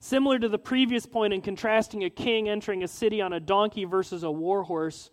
Similar 0.00 0.40
to 0.40 0.48
the 0.48 0.58
previous 0.58 1.06
point 1.06 1.32
in 1.32 1.40
contrasting 1.40 2.02
a 2.02 2.10
king 2.10 2.48
entering 2.48 2.82
a 2.82 2.88
city 2.88 3.20
on 3.20 3.32
a 3.32 3.38
donkey 3.38 3.84
versus 3.84 4.24
a 4.24 4.30
war 4.30 4.64
horse, 4.64 5.10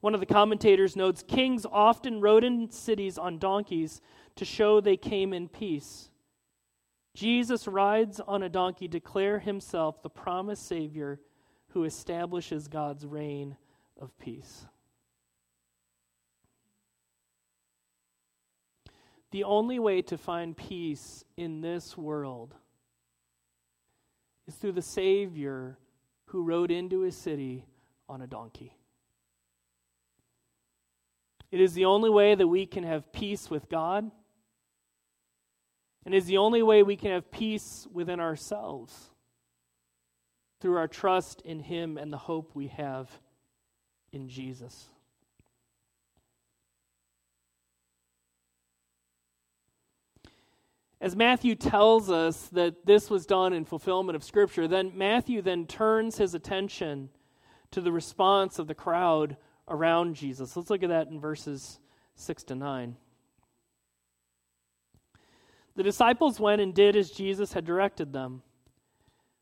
one 0.00 0.14
of 0.14 0.20
the 0.20 0.26
commentators 0.26 0.94
notes 0.94 1.24
kings 1.26 1.66
often 1.70 2.20
rode 2.20 2.44
in 2.44 2.70
cities 2.70 3.18
on 3.18 3.38
donkeys 3.38 4.00
to 4.36 4.44
show 4.44 4.80
they 4.80 4.96
came 4.96 5.32
in 5.32 5.48
peace. 5.48 6.10
Jesus 7.14 7.66
rides 7.66 8.20
on 8.20 8.44
a 8.44 8.48
donkey, 8.48 8.86
to 8.86 8.92
declare 8.92 9.40
himself 9.40 10.00
the 10.02 10.08
promised 10.08 10.68
Savior 10.68 11.18
who 11.70 11.82
establishes 11.82 12.68
God's 12.68 13.04
reign 13.04 13.56
of 14.00 14.16
peace. 14.18 14.66
The 19.30 19.44
only 19.44 19.78
way 19.78 20.02
to 20.02 20.16
find 20.16 20.56
peace 20.56 21.24
in 21.36 21.60
this 21.60 21.96
world 21.96 22.54
is 24.46 24.54
through 24.54 24.72
the 24.72 24.82
Savior 24.82 25.78
who 26.26 26.42
rode 26.42 26.70
into 26.70 27.00
his 27.00 27.16
city 27.16 27.66
on 28.08 28.22
a 28.22 28.26
donkey. 28.26 28.76
It 31.50 31.60
is 31.60 31.74
the 31.74 31.86
only 31.86 32.10
way 32.10 32.34
that 32.34 32.48
we 32.48 32.66
can 32.66 32.84
have 32.84 33.12
peace 33.12 33.50
with 33.50 33.68
God 33.68 34.10
and 36.04 36.14
is 36.14 36.26
the 36.26 36.38
only 36.38 36.62
way 36.62 36.82
we 36.82 36.96
can 36.96 37.10
have 37.10 37.30
peace 37.30 37.86
within 37.92 38.20
ourselves 38.20 39.10
through 40.60 40.76
our 40.76 40.88
trust 40.88 41.40
in 41.42 41.60
Him 41.60 41.98
and 41.98 42.12
the 42.12 42.18
hope 42.18 42.52
we 42.54 42.68
have 42.68 43.10
in 44.12 44.28
Jesus. 44.28 44.88
As 51.00 51.14
Matthew 51.14 51.54
tells 51.54 52.10
us 52.10 52.48
that 52.48 52.84
this 52.84 53.08
was 53.08 53.24
done 53.24 53.52
in 53.52 53.64
fulfillment 53.64 54.16
of 54.16 54.24
Scripture, 54.24 54.66
then 54.66 54.92
Matthew 54.96 55.42
then 55.42 55.66
turns 55.66 56.18
his 56.18 56.34
attention 56.34 57.10
to 57.70 57.80
the 57.80 57.92
response 57.92 58.58
of 58.58 58.66
the 58.66 58.74
crowd 58.74 59.36
around 59.68 60.16
Jesus. 60.16 60.56
Let's 60.56 60.70
look 60.70 60.82
at 60.82 60.88
that 60.88 61.08
in 61.08 61.20
verses 61.20 61.78
6 62.16 62.42
to 62.44 62.54
9. 62.56 62.96
The 65.76 65.82
disciples 65.84 66.40
went 66.40 66.60
and 66.60 66.74
did 66.74 66.96
as 66.96 67.12
Jesus 67.12 67.52
had 67.52 67.64
directed 67.64 68.12
them. 68.12 68.42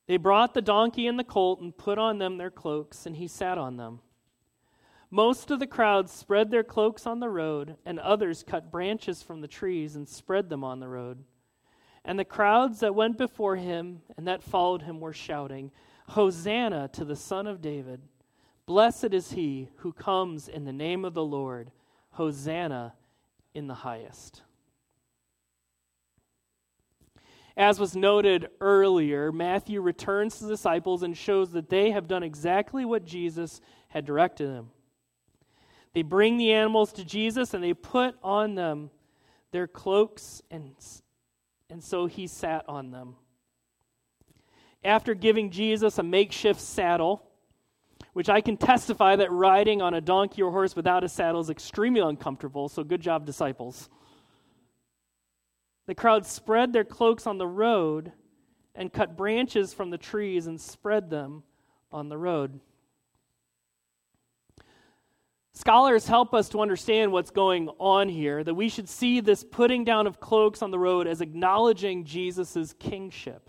They 0.06 0.18
brought 0.18 0.52
the 0.52 0.60
donkey 0.60 1.06
and 1.06 1.18
the 1.18 1.24
colt 1.24 1.60
and 1.60 1.76
put 1.76 1.96
on 1.96 2.18
them 2.18 2.36
their 2.36 2.50
cloaks, 2.50 3.06
and 3.06 3.16
he 3.16 3.26
sat 3.26 3.56
on 3.56 3.78
them. 3.78 4.00
Most 5.10 5.50
of 5.50 5.58
the 5.58 5.66
crowd 5.66 6.10
spread 6.10 6.50
their 6.50 6.62
cloaks 6.62 7.06
on 7.06 7.20
the 7.20 7.30
road, 7.30 7.76
and 7.86 7.98
others 7.98 8.44
cut 8.46 8.70
branches 8.70 9.22
from 9.22 9.40
the 9.40 9.48
trees 9.48 9.96
and 9.96 10.06
spread 10.06 10.50
them 10.50 10.62
on 10.62 10.80
the 10.80 10.88
road. 10.88 11.24
And 12.06 12.18
the 12.18 12.24
crowds 12.24 12.80
that 12.80 12.94
went 12.94 13.18
before 13.18 13.56
him 13.56 14.00
and 14.16 14.28
that 14.28 14.42
followed 14.42 14.82
him 14.82 15.00
were 15.00 15.12
shouting, 15.12 15.72
Hosanna 16.10 16.88
to 16.92 17.04
the 17.04 17.16
Son 17.16 17.48
of 17.48 17.60
David! 17.60 18.00
Blessed 18.64 19.12
is 19.12 19.32
he 19.32 19.70
who 19.78 19.92
comes 19.92 20.46
in 20.46 20.64
the 20.64 20.72
name 20.72 21.04
of 21.04 21.14
the 21.14 21.24
Lord! 21.24 21.72
Hosanna 22.12 22.94
in 23.54 23.66
the 23.66 23.74
highest. 23.74 24.42
As 27.56 27.80
was 27.80 27.96
noted 27.96 28.50
earlier, 28.60 29.32
Matthew 29.32 29.80
returns 29.80 30.38
to 30.38 30.44
the 30.44 30.50
disciples 30.50 31.02
and 31.02 31.16
shows 31.16 31.50
that 31.52 31.70
they 31.70 31.90
have 31.90 32.06
done 32.06 32.22
exactly 32.22 32.84
what 32.84 33.04
Jesus 33.04 33.60
had 33.88 34.04
directed 34.04 34.48
them. 34.48 34.70
They 35.92 36.02
bring 36.02 36.36
the 36.36 36.52
animals 36.52 36.92
to 36.92 37.04
Jesus 37.04 37.52
and 37.52 37.64
they 37.64 37.74
put 37.74 38.14
on 38.22 38.54
them 38.54 38.90
their 39.50 39.66
cloaks, 39.66 40.42
and, 40.50 40.74
and 41.70 41.82
so 41.82 42.06
he 42.06 42.26
sat 42.26 42.64
on 42.68 42.90
them. 42.90 43.16
After 44.84 45.14
giving 45.14 45.50
Jesus 45.50 45.98
a 45.98 46.02
makeshift 46.02 46.60
saddle, 46.60 47.22
which 48.12 48.28
I 48.28 48.40
can 48.40 48.56
testify 48.56 49.16
that 49.16 49.32
riding 49.32 49.82
on 49.82 49.94
a 49.94 50.00
donkey 50.00 50.42
or 50.42 50.50
horse 50.50 50.76
without 50.76 51.04
a 51.04 51.08
saddle 51.08 51.40
is 51.40 51.50
extremely 51.50 52.00
uncomfortable, 52.00 52.68
so 52.68 52.84
good 52.84 53.00
job, 53.00 53.26
disciples. 53.26 53.88
The 55.86 55.94
crowd 55.94 56.26
spread 56.26 56.72
their 56.72 56.84
cloaks 56.84 57.26
on 57.26 57.38
the 57.38 57.46
road 57.46 58.12
and 58.74 58.92
cut 58.92 59.16
branches 59.16 59.72
from 59.72 59.90
the 59.90 59.98
trees 59.98 60.46
and 60.46 60.60
spread 60.60 61.10
them 61.10 61.42
on 61.92 62.08
the 62.08 62.18
road. 62.18 62.60
Scholars 65.56 66.06
help 66.06 66.34
us 66.34 66.50
to 66.50 66.60
understand 66.60 67.12
what's 67.12 67.30
going 67.30 67.70
on 67.78 68.10
here, 68.10 68.44
that 68.44 68.52
we 68.52 68.68
should 68.68 68.90
see 68.90 69.20
this 69.20 69.42
putting 69.42 69.84
down 69.84 70.06
of 70.06 70.20
cloaks 70.20 70.60
on 70.60 70.70
the 70.70 70.78
road 70.78 71.06
as 71.06 71.22
acknowledging 71.22 72.04
Jesus' 72.04 72.74
kingship. 72.78 73.48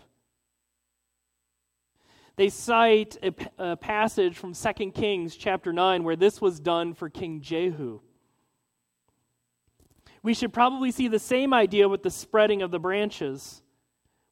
They 2.36 2.48
cite 2.48 3.18
a, 3.22 3.34
a 3.58 3.76
passage 3.76 4.38
from 4.38 4.54
2 4.54 4.90
Kings 4.92 5.36
chapter 5.36 5.70
9 5.70 6.02
where 6.02 6.16
this 6.16 6.40
was 6.40 6.58
done 6.58 6.94
for 6.94 7.10
King 7.10 7.42
Jehu. 7.42 8.00
We 10.22 10.32
should 10.32 10.54
probably 10.54 10.90
see 10.90 11.08
the 11.08 11.18
same 11.18 11.52
idea 11.52 11.90
with 11.90 12.02
the 12.02 12.10
spreading 12.10 12.62
of 12.62 12.70
the 12.70 12.78
branches, 12.78 13.60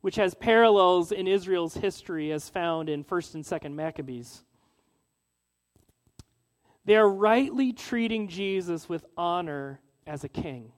which 0.00 0.16
has 0.16 0.32
parallels 0.32 1.12
in 1.12 1.28
Israel's 1.28 1.74
history 1.74 2.32
as 2.32 2.48
found 2.48 2.88
in 2.88 3.04
1st 3.04 3.34
and 3.34 3.44
2nd 3.44 3.74
Maccabees. 3.74 4.44
They 6.86 6.96
are 6.96 7.08
rightly 7.08 7.72
treating 7.72 8.28
Jesus 8.28 8.88
with 8.88 9.04
honor 9.16 9.80
as 10.06 10.22
a 10.22 10.28
king. 10.28 10.72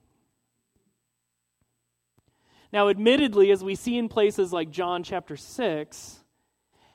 Now, 2.73 2.89
admittedly, 2.89 3.51
as 3.51 3.63
we 3.63 3.75
see 3.75 3.97
in 3.97 4.09
places 4.09 4.53
like 4.53 4.71
John 4.71 5.03
chapter 5.03 5.37
6, 5.37 6.25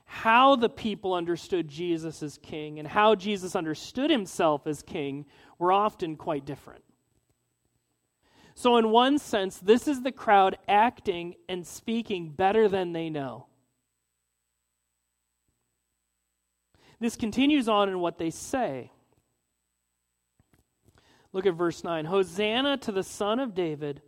how 0.05 0.55
the 0.55 0.69
people 0.69 1.13
understood 1.13 1.67
Jesus 1.67 2.21
as 2.23 2.37
king 2.39 2.79
and 2.79 2.87
how 2.87 3.15
Jesus 3.15 3.55
understood 3.55 4.09
himself 4.09 4.65
as 4.67 4.81
king 4.81 5.25
were 5.57 5.71
often 5.71 6.15
quite 6.15 6.45
different. 6.45 6.83
So, 8.55 8.77
in 8.77 8.89
one 8.89 9.19
sense, 9.19 9.57
this 9.57 9.87
is 9.87 10.01
the 10.01 10.11
crowd 10.11 10.57
acting 10.67 11.35
and 11.47 11.65
speaking 11.65 12.31
better 12.31 12.67
than 12.67 12.93
they 12.93 13.09
know. 13.09 13.47
This 16.99 17.15
continues 17.15 17.67
on 17.67 17.89
in 17.89 17.99
what 17.99 18.17
they 18.17 18.29
say. 18.29 18.91
Look 21.33 21.47
at 21.47 21.55
verse 21.55 21.83
9 21.83 22.05
Hosanna 22.05 22.77
to 22.77 22.91
the 22.91 23.03
Son 23.03 23.39
of 23.39 23.55
David. 23.55 24.01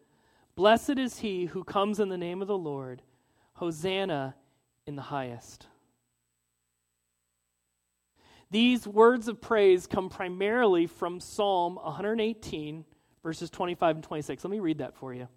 Blessed 0.55 0.97
is 0.97 1.19
he 1.19 1.45
who 1.45 1.63
comes 1.63 1.99
in 1.99 2.07
the 2.07 2.17
name 2.17 2.41
of 2.41 2.47
the 2.47 2.57
Lord. 2.57 3.01
Hosanna 3.53 4.35
in 4.85 4.95
the 4.95 5.01
highest. 5.01 5.67
These 8.51 8.87
words 8.87 9.27
of 9.27 9.41
praise 9.41 9.87
come 9.87 10.07
primarily 10.07 10.85
from 10.87 11.19
Psalm 11.19 11.75
118, 11.75 12.85
verses 13.23 13.49
25 13.49 13.97
and 13.97 14.03
26. 14.03 14.43
Let 14.43 14.51
me 14.51 14.59
read 14.59 14.77
that 14.77 14.95
for 14.95 15.13
you. 15.13 15.27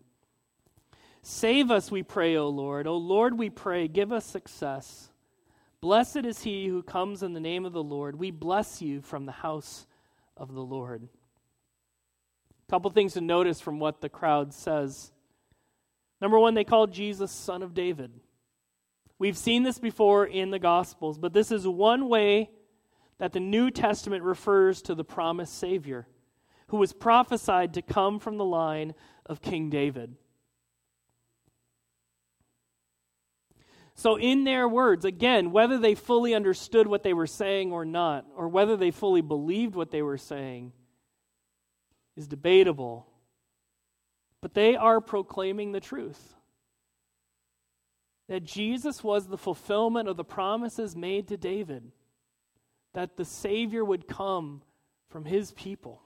Save 1.22 1.70
us, 1.70 1.90
we 1.90 2.02
pray, 2.02 2.36
O 2.36 2.48
Lord. 2.48 2.86
O 2.86 2.96
Lord, 2.96 3.36
we 3.36 3.50
pray, 3.50 3.88
give 3.88 4.12
us 4.12 4.24
success. 4.24 5.10
Blessed 5.80 6.18
is 6.18 6.42
he 6.42 6.66
who 6.66 6.82
comes 6.82 7.22
in 7.22 7.32
the 7.32 7.40
name 7.40 7.64
of 7.64 7.72
the 7.72 7.82
Lord. 7.82 8.16
We 8.16 8.30
bless 8.30 8.82
you 8.82 9.00
from 9.00 9.26
the 9.26 9.32
house 9.32 9.86
of 10.36 10.54
the 10.54 10.62
Lord. 10.62 11.08
Couple 12.68 12.90
things 12.90 13.14
to 13.14 13.20
notice 13.20 13.60
from 13.60 13.78
what 13.78 14.00
the 14.00 14.08
crowd 14.08 14.52
says. 14.52 15.10
Number 16.20 16.38
one, 16.38 16.54
they 16.54 16.64
called 16.64 16.92
Jesus 16.92 17.30
Son 17.30 17.62
of 17.62 17.72
David. 17.74 18.12
We've 19.18 19.38
seen 19.38 19.62
this 19.62 19.78
before 19.78 20.26
in 20.26 20.50
the 20.50 20.58
Gospels, 20.58 21.18
but 21.18 21.32
this 21.32 21.50
is 21.50 21.66
one 21.66 22.08
way 22.08 22.50
that 23.18 23.32
the 23.32 23.40
New 23.40 23.70
Testament 23.70 24.22
refers 24.22 24.82
to 24.82 24.94
the 24.94 25.04
promised 25.04 25.58
Savior, 25.58 26.06
who 26.68 26.76
was 26.76 26.92
prophesied 26.92 27.74
to 27.74 27.82
come 27.82 28.18
from 28.18 28.36
the 28.36 28.44
line 28.44 28.94
of 29.26 29.40
King 29.40 29.70
David. 29.70 30.14
So, 33.94 34.16
in 34.16 34.44
their 34.44 34.68
words, 34.68 35.04
again, 35.04 35.50
whether 35.50 35.76
they 35.76 35.96
fully 35.96 36.32
understood 36.32 36.86
what 36.86 37.02
they 37.02 37.12
were 37.12 37.26
saying 37.26 37.72
or 37.72 37.84
not, 37.84 38.26
or 38.36 38.48
whether 38.48 38.76
they 38.76 38.92
fully 38.92 39.22
believed 39.22 39.74
what 39.74 39.90
they 39.90 40.02
were 40.02 40.18
saying, 40.18 40.72
is 42.18 42.26
debatable. 42.26 43.06
But 44.42 44.52
they 44.52 44.76
are 44.76 45.00
proclaiming 45.00 45.72
the 45.72 45.80
truth 45.80 46.34
that 48.28 48.44
Jesus 48.44 49.02
was 49.02 49.26
the 49.26 49.38
fulfillment 49.38 50.08
of 50.08 50.16
the 50.16 50.24
promises 50.24 50.94
made 50.94 51.28
to 51.28 51.36
David 51.36 51.92
that 52.92 53.16
the 53.16 53.24
Savior 53.24 53.84
would 53.84 54.08
come 54.08 54.62
from 55.08 55.24
his 55.24 55.52
people. 55.52 56.02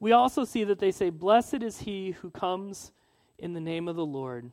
We 0.00 0.12
also 0.12 0.44
see 0.44 0.64
that 0.64 0.80
they 0.80 0.90
say, 0.90 1.10
Blessed 1.10 1.62
is 1.62 1.80
he 1.80 2.10
who 2.10 2.30
comes 2.30 2.92
in 3.38 3.54
the 3.54 3.60
name 3.60 3.88
of 3.88 3.96
the 3.96 4.06
Lord. 4.06 4.50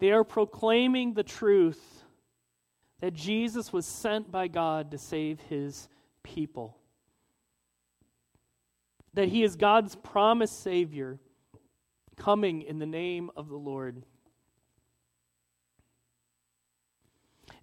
They 0.00 0.10
are 0.10 0.24
proclaiming 0.24 1.14
the 1.14 1.22
truth 1.22 2.01
that 3.02 3.14
Jesus 3.14 3.72
was 3.72 3.84
sent 3.84 4.30
by 4.30 4.46
God 4.46 4.92
to 4.92 4.98
save 4.98 5.40
his 5.40 5.88
people. 6.22 6.78
That 9.14 9.26
he 9.26 9.42
is 9.42 9.56
God's 9.56 9.96
promised 9.96 10.62
Savior 10.62 11.18
coming 12.16 12.62
in 12.62 12.78
the 12.78 12.86
name 12.86 13.28
of 13.36 13.48
the 13.48 13.56
Lord. 13.56 14.04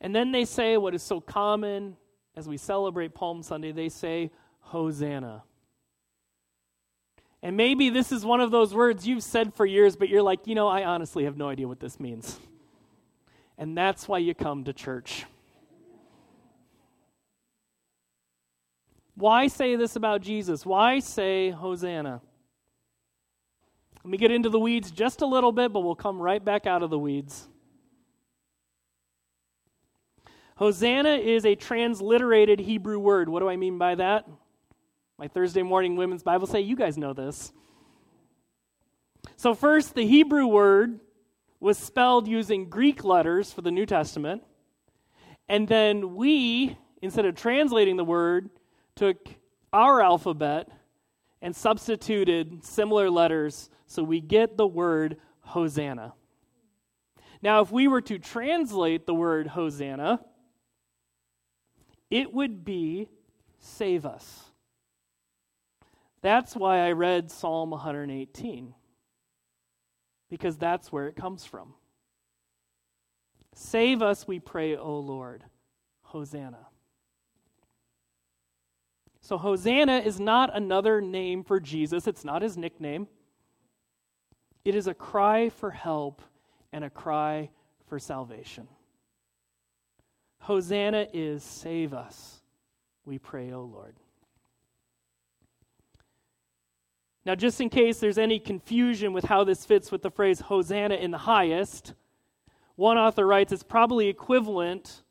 And 0.01 0.13
then 0.13 0.33
they 0.33 0.43
say 0.43 0.75
what 0.75 0.93
is 0.93 1.01
so 1.01 1.21
common 1.21 1.95
as 2.35 2.45
we 2.45 2.57
celebrate 2.57 3.15
Palm 3.15 3.41
Sunday 3.41 3.71
they 3.71 3.89
say, 3.89 4.31
Hosanna. 4.59 5.43
And 7.41 7.55
maybe 7.55 7.89
this 7.89 8.11
is 8.11 8.25
one 8.25 8.41
of 8.41 8.51
those 8.51 8.73
words 8.73 9.07
you've 9.07 9.23
said 9.23 9.53
for 9.53 9.65
years, 9.65 9.95
but 9.95 10.09
you're 10.09 10.21
like, 10.21 10.47
you 10.47 10.55
know, 10.55 10.67
I 10.67 10.83
honestly 10.83 11.23
have 11.23 11.37
no 11.37 11.47
idea 11.47 11.65
what 11.65 11.79
this 11.79 11.97
means. 11.97 12.37
And 13.59 13.77
that's 13.77 14.07
why 14.07 14.19
you 14.19 14.33
come 14.33 14.63
to 14.63 14.73
church. 14.73 15.25
Why 19.15 19.47
say 19.47 19.75
this 19.75 19.97
about 19.97 20.21
Jesus? 20.21 20.65
Why 20.65 20.99
say 20.99 21.49
Hosanna? 21.49 22.21
Let 24.01 24.09
me 24.09 24.17
get 24.17 24.31
into 24.31 24.47
the 24.47 24.59
weeds 24.59 24.91
just 24.91 25.21
a 25.21 25.25
little 25.25 25.51
bit, 25.51 25.73
but 25.73 25.81
we'll 25.81 25.93
come 25.93 26.21
right 26.21 26.43
back 26.43 26.65
out 26.65 26.83
of 26.83 26.89
the 26.89 26.97
weeds. 26.97 27.49
Hosanna 30.55 31.15
is 31.15 31.45
a 31.45 31.55
transliterated 31.55 32.59
Hebrew 32.59 32.97
word. 32.97 33.27
What 33.27 33.41
do 33.41 33.49
I 33.49 33.57
mean 33.57 33.77
by 33.77 33.95
that? 33.95 34.25
My 35.17 35.27
Thursday 35.27 35.63
morning 35.63 35.97
women's 35.97 36.23
Bible 36.23 36.47
say, 36.47 36.61
you 36.61 36.77
guys 36.77 36.97
know 36.97 37.11
this. 37.11 37.51
So, 39.35 39.53
first, 39.53 39.95
the 39.95 40.05
Hebrew 40.05 40.47
word 40.47 41.01
was 41.59 41.77
spelled 41.77 42.27
using 42.27 42.69
Greek 42.69 43.03
letters 43.03 43.51
for 43.51 43.61
the 43.61 43.71
New 43.71 43.85
Testament. 43.85 44.43
And 45.47 45.67
then 45.67 46.15
we, 46.15 46.77
instead 47.01 47.25
of 47.25 47.35
translating 47.35 47.97
the 47.97 48.03
word, 48.03 48.49
took 48.95 49.17
our 49.73 50.01
alphabet 50.01 50.69
and 51.41 51.55
substituted 51.55 52.63
similar 52.65 53.09
letters 53.09 53.69
so 53.87 54.03
we 54.03 54.21
get 54.21 54.57
the 54.57 54.67
word 54.67 55.17
Hosanna. 55.41 56.13
Now, 57.41 57.61
if 57.61 57.71
we 57.71 57.87
were 57.87 58.01
to 58.01 58.19
translate 58.19 59.05
the 59.05 59.13
word 59.13 59.47
Hosanna, 59.47 60.19
it 62.09 62.33
would 62.33 62.65
be 62.65 63.09
save 63.59 64.05
us. 64.05 64.45
That's 66.21 66.55
why 66.55 66.79
I 66.79 66.91
read 66.91 67.31
Psalm 67.31 67.69
118, 67.69 68.73
because 70.29 70.57
that's 70.57 70.91
where 70.91 71.07
it 71.07 71.15
comes 71.15 71.45
from. 71.45 71.73
Save 73.53 74.01
us, 74.01 74.27
we 74.27 74.39
pray, 74.39 74.75
O 74.75 74.99
Lord. 74.99 75.43
Hosanna. 76.01 76.67
So, 79.21 79.37
Hosanna 79.37 79.99
is 79.99 80.19
not 80.19 80.55
another 80.55 81.01
name 81.01 81.43
for 81.43 81.59
Jesus, 81.59 82.07
it's 82.07 82.25
not 82.25 82.41
his 82.41 82.57
nickname. 82.57 83.07
It 84.65 84.75
is 84.75 84.87
a 84.87 84.93
cry 84.93 85.49
for 85.49 85.71
help 85.71 86.21
and 86.73 86.83
a 86.83 86.89
cry 86.89 87.49
for 87.87 87.99
salvation. 87.99 88.67
Hosanna 90.39 91.07
is 91.13 91.43
save 91.43 91.93
us, 91.93 92.41
we 93.05 93.19
pray, 93.19 93.51
O 93.51 93.61
Lord. 93.61 93.95
Now, 97.29 97.35
just 97.35 97.61
in 97.61 97.69
case 97.69 97.99
there's 97.99 98.17
any 98.17 98.39
confusion 98.39 99.13
with 99.13 99.25
how 99.25 99.43
this 99.43 99.63
fits 99.63 99.91
with 99.91 100.01
the 100.01 100.09
phrase 100.09 100.39
Hosanna 100.39 100.95
in 100.95 101.11
the 101.11 101.19
highest, 101.19 101.93
one 102.75 102.97
author 102.97 103.27
writes 103.27 103.51
it's 103.51 103.61
probably 103.61 104.07
equivalent 104.07 105.03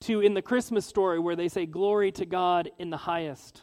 to 0.00 0.18
in 0.20 0.34
the 0.34 0.42
Christmas 0.42 0.84
story 0.84 1.20
where 1.20 1.36
they 1.36 1.46
say, 1.46 1.64
Glory 1.64 2.10
to 2.10 2.26
God 2.26 2.72
in 2.80 2.90
the 2.90 2.96
highest. 2.96 3.62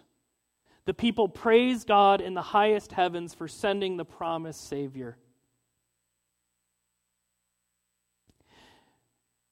The 0.86 0.94
people 0.94 1.28
praise 1.28 1.84
God 1.84 2.22
in 2.22 2.34
the 2.34 2.42
highest 2.42 2.94
heavens 2.94 3.34
for 3.34 3.46
sending 3.46 3.98
the 3.98 4.06
promised 4.06 4.70
Savior. 4.70 5.18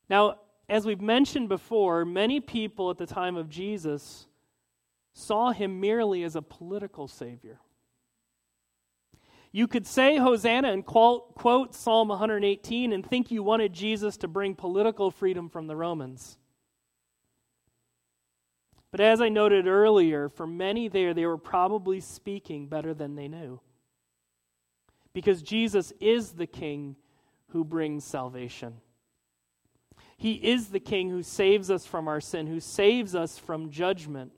Now, 0.09 0.37
as 0.69 0.85
we've 0.85 1.01
mentioned 1.01 1.49
before, 1.49 2.05
many 2.05 2.39
people 2.39 2.89
at 2.89 2.97
the 2.97 3.05
time 3.05 3.35
of 3.35 3.49
Jesus 3.49 4.27
saw 5.11 5.51
him 5.51 5.81
merely 5.81 6.23
as 6.23 6.37
a 6.37 6.41
political 6.41 7.09
savior. 7.09 7.59
You 9.55 9.67
could 9.67 9.85
say 9.85 10.17
Hosanna 10.17 10.73
and 10.73 10.83
quote, 10.83 11.75
Psalm 11.75 12.07
118 12.07 12.91
and 12.91 13.05
think 13.05 13.29
you 13.29 13.43
wanted 13.43 13.71
Jesus 13.71 14.17
to 14.17 14.27
bring 14.27 14.55
political 14.55 15.11
freedom 15.11 15.47
from 15.47 15.67
the 15.67 15.75
Romans. 15.75 16.39
But 18.89 18.99
as 18.99 19.21
I 19.21 19.29
noted 19.29 19.67
earlier, 19.67 20.27
for 20.27 20.47
many 20.47 20.87
there, 20.87 21.13
they 21.13 21.27
were 21.27 21.37
probably 21.37 21.99
speaking 21.99 22.67
better 22.67 22.95
than 22.95 23.15
they 23.15 23.27
knew. 23.27 23.59
Because 25.13 25.43
Jesus 25.43 25.93
is 25.99 26.31
the 26.31 26.47
King 26.47 26.95
who 27.49 27.63
brings 27.63 28.03
salvation. 28.03 28.81
He 30.17 30.33
is 30.33 30.69
the 30.69 30.79
King 30.79 31.11
who 31.11 31.21
saves 31.21 31.69
us 31.69 31.85
from 31.85 32.07
our 32.07 32.19
sin, 32.19 32.47
who 32.47 32.59
saves 32.59 33.13
us 33.13 33.37
from 33.37 33.69
judgment. 33.69 34.31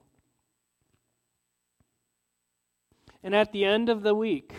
And 3.23 3.33
at 3.33 3.53
the 3.53 3.63
end 3.63 3.87
of 3.87 4.03
the 4.03 4.13
week, 4.13 4.53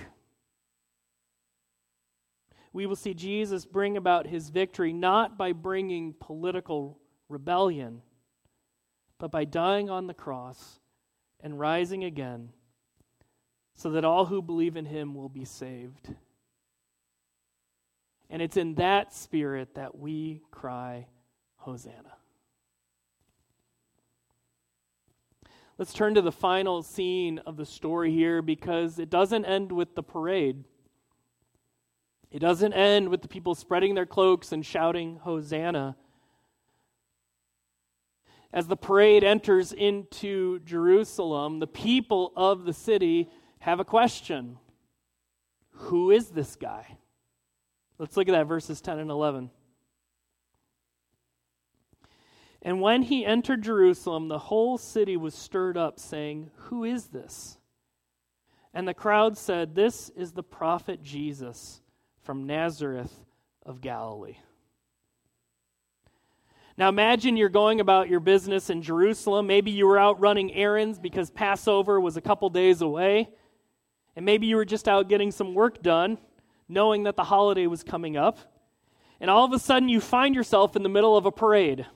we 2.77 2.85
will 2.85 2.95
see 2.95 3.15
Jesus 3.15 3.65
bring 3.65 3.97
about 3.97 4.27
his 4.27 4.51
victory 4.51 4.93
not 4.93 5.39
by 5.39 5.53
bringing 5.53 6.12
political 6.12 6.99
rebellion, 7.27 8.03
but 9.19 9.31
by 9.31 9.47
dying 9.47 9.89
on 9.89 10.07
the 10.07 10.12
cross 10.12 10.79
and 11.41 11.59
rising 11.59 12.05
again 12.05 12.51
so 13.75 13.93
that 13.93 14.05
all 14.05 14.27
who 14.27 14.43
believe 14.43 14.77
in 14.77 14.85
him 14.85 15.15
will 15.15 15.31
be 15.31 15.47
saved. 15.47 16.15
And 18.29 18.43
it's 18.43 18.59
in 18.59 18.75
that 18.75 19.15
spirit 19.15 19.77
that 19.77 19.99
we 19.99 20.43
cry, 20.51 21.07
Hosanna. 21.57 22.12
Let's 25.79 25.95
turn 25.95 26.12
to 26.17 26.21
the 26.21 26.31
final 26.31 26.83
scene 26.83 27.39
of 27.47 27.57
the 27.57 27.65
story 27.65 28.11
here 28.12 28.43
because 28.43 28.99
it 28.99 29.09
doesn't 29.09 29.47
end 29.47 29.73
with 29.73 29.95
the 29.95 30.03
parade. 30.03 30.65
It 32.31 32.41
doesn't 32.41 32.73
end 32.73 33.09
with 33.09 33.23
the 33.23 33.29
people 33.29 33.55
spreading 33.55 33.95
their 33.95 34.07
cloaks 34.07 34.53
and 34.53 34.65
shouting, 34.65 35.17
Hosanna. 35.23 35.97
As 38.53 38.67
the 38.67 38.77
parade 38.77 39.23
enters 39.23 39.73
into 39.73 40.61
Jerusalem, 40.61 41.61
the 41.61 41.67
people 41.67 42.33
of 42.37 42.65
the 42.65 42.73
city 42.73 43.31
have 43.61 43.81
a 43.81 43.85
question 43.85 44.59
Who 45.71 46.11
is 46.11 46.29
this 46.29 46.57
guy? 46.57 46.97
Let's 47.99 48.17
look 48.17 48.29
at 48.29 48.33
that, 48.33 48.47
verses 48.47 48.81
10 48.81 48.99
and 48.99 49.11
11. 49.11 49.51
And 52.62 52.81
when 52.81 53.03
he 53.03 53.25
entered 53.25 53.62
Jerusalem, 53.62 54.29
the 54.29 54.39
whole 54.39 54.77
city 54.77 55.17
was 55.17 55.35
stirred 55.35 55.77
up, 55.77 56.01
saying, 56.01 56.51
Who 56.55 56.85
is 56.85 57.07
this? 57.07 57.59
And 58.75 58.87
the 58.87 58.95
crowd 58.95 59.39
said, 59.39 59.75
This 59.75 60.11
is 60.11 60.33
the 60.33 60.43
prophet 60.43 61.03
Jesus 61.03 61.81
from 62.27 62.45
Nazareth 62.45 63.12
of 63.65 63.81
Galilee. 63.81 64.37
Now 66.77 66.89
imagine 66.89 67.37
you're 67.37 67.49
going 67.49 67.79
about 67.79 68.09
your 68.09 68.19
business 68.19 68.69
in 68.69 68.83
Jerusalem. 68.83 69.47
Maybe 69.47 69.71
you 69.71 69.87
were 69.87 69.97
out 69.97 70.21
running 70.21 70.53
errands 70.53 70.99
because 70.99 71.31
Passover 71.31 72.01
was 72.01 72.17
a 72.17 72.21
couple 72.21 72.51
days 72.51 72.83
away. 72.83 73.31
And 74.17 74.27
maybe 74.27 74.49
you 74.49 74.57
were 74.57 74.65
just 74.65 74.89
out 74.89 75.09
getting 75.09 75.31
some 75.31 75.55
work 75.55 75.83
done, 75.83 76.19
knowing 76.69 77.05
that 77.05 77.15
the 77.15 77.23
holiday 77.23 77.69
was 77.69 77.85
coming 77.85 78.17
up. 78.17 78.41
And 79.21 79.31
all 79.31 79.45
of 79.45 79.53
a 79.53 79.59
sudden 79.61 79.89
you 79.89 80.01
find 80.01 80.35
yourself 80.35 80.75
in 80.75 80.83
the 80.83 80.89
middle 80.89 81.17
of 81.17 81.27
a 81.27 81.33
parade. 81.33 81.87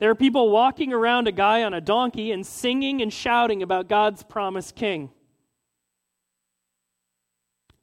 There 0.00 0.10
are 0.10 0.16
people 0.16 0.50
walking 0.50 0.92
around 0.92 1.28
a 1.28 1.32
guy 1.32 1.62
on 1.62 1.72
a 1.72 1.80
donkey 1.80 2.32
and 2.32 2.44
singing 2.44 3.00
and 3.00 3.12
shouting 3.12 3.62
about 3.62 3.88
God's 3.88 4.24
promised 4.24 4.74
king. 4.74 5.10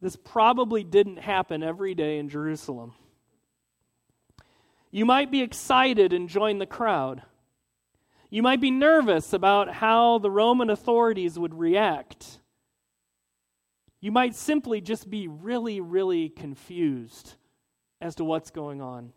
This 0.01 0.15
probably 0.15 0.83
didn't 0.83 1.17
happen 1.17 1.61
every 1.61 1.93
day 1.93 2.17
in 2.17 2.27
Jerusalem. 2.27 2.93
You 4.89 5.05
might 5.05 5.31
be 5.31 5.41
excited 5.41 6.11
and 6.11 6.27
join 6.27 6.57
the 6.57 6.65
crowd. 6.65 7.21
You 8.29 8.41
might 8.41 8.59
be 8.59 8.71
nervous 8.71 9.31
about 9.31 9.73
how 9.75 10.17
the 10.17 10.31
Roman 10.31 10.69
authorities 10.69 11.37
would 11.37 11.53
react. 11.53 12.39
You 13.99 14.11
might 14.11 14.35
simply 14.35 14.81
just 14.81 15.09
be 15.09 15.27
really, 15.27 15.79
really 15.79 16.29
confused 16.29 17.35
as 18.01 18.15
to 18.15 18.25
what's 18.25 18.49
going 18.49 18.81
on. 18.81 19.13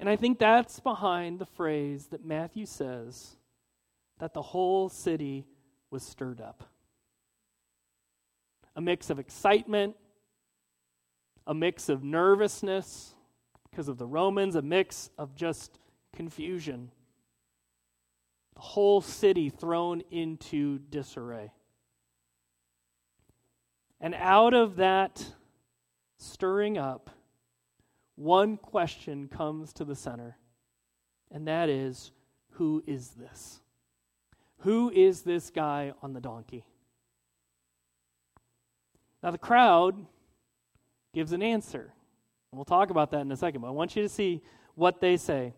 And 0.00 0.08
I 0.08 0.16
think 0.16 0.38
that's 0.38 0.80
behind 0.80 1.38
the 1.38 1.46
phrase 1.46 2.06
that 2.06 2.24
Matthew 2.24 2.66
says 2.66 3.36
that 4.18 4.34
the 4.34 4.42
whole 4.42 4.88
city 4.88 5.46
was 5.90 6.02
stirred 6.02 6.40
up. 6.40 6.64
A 8.80 8.82
mix 8.82 9.10
of 9.10 9.18
excitement, 9.18 9.94
a 11.46 11.52
mix 11.52 11.90
of 11.90 12.02
nervousness 12.02 13.14
because 13.70 13.88
of 13.88 13.98
the 13.98 14.06
Romans, 14.06 14.54
a 14.54 14.62
mix 14.62 15.10
of 15.18 15.34
just 15.34 15.78
confusion. 16.16 16.90
The 18.54 18.62
whole 18.62 19.02
city 19.02 19.50
thrown 19.50 20.00
into 20.10 20.78
disarray. 20.78 21.52
And 24.00 24.14
out 24.14 24.54
of 24.54 24.76
that 24.76 25.26
stirring 26.16 26.78
up, 26.78 27.10
one 28.14 28.56
question 28.56 29.28
comes 29.28 29.74
to 29.74 29.84
the 29.84 29.94
center, 29.94 30.38
and 31.30 31.46
that 31.46 31.68
is 31.68 32.12
who 32.52 32.82
is 32.86 33.10
this? 33.10 33.60
Who 34.60 34.90
is 34.90 35.20
this 35.20 35.50
guy 35.50 35.92
on 36.00 36.14
the 36.14 36.20
donkey? 36.22 36.64
Now, 39.22 39.30
the 39.30 39.38
crowd 39.38 40.06
gives 41.14 41.32
an 41.32 41.42
answer. 41.42 41.92
We'll 42.52 42.64
talk 42.64 42.90
about 42.90 43.10
that 43.12 43.20
in 43.20 43.30
a 43.30 43.36
second, 43.36 43.60
but 43.60 43.68
I 43.68 43.72
want 43.72 43.94
you 43.94 44.02
to 44.02 44.08
see 44.08 44.42
what 44.74 45.00
they 45.00 45.16
say. 45.16 45.54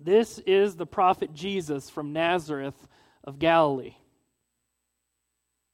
This 0.00 0.38
is 0.40 0.76
the 0.76 0.86
prophet 0.86 1.32
Jesus 1.32 1.88
from 1.88 2.12
Nazareth 2.12 2.88
of 3.22 3.38
Galilee. 3.38 3.94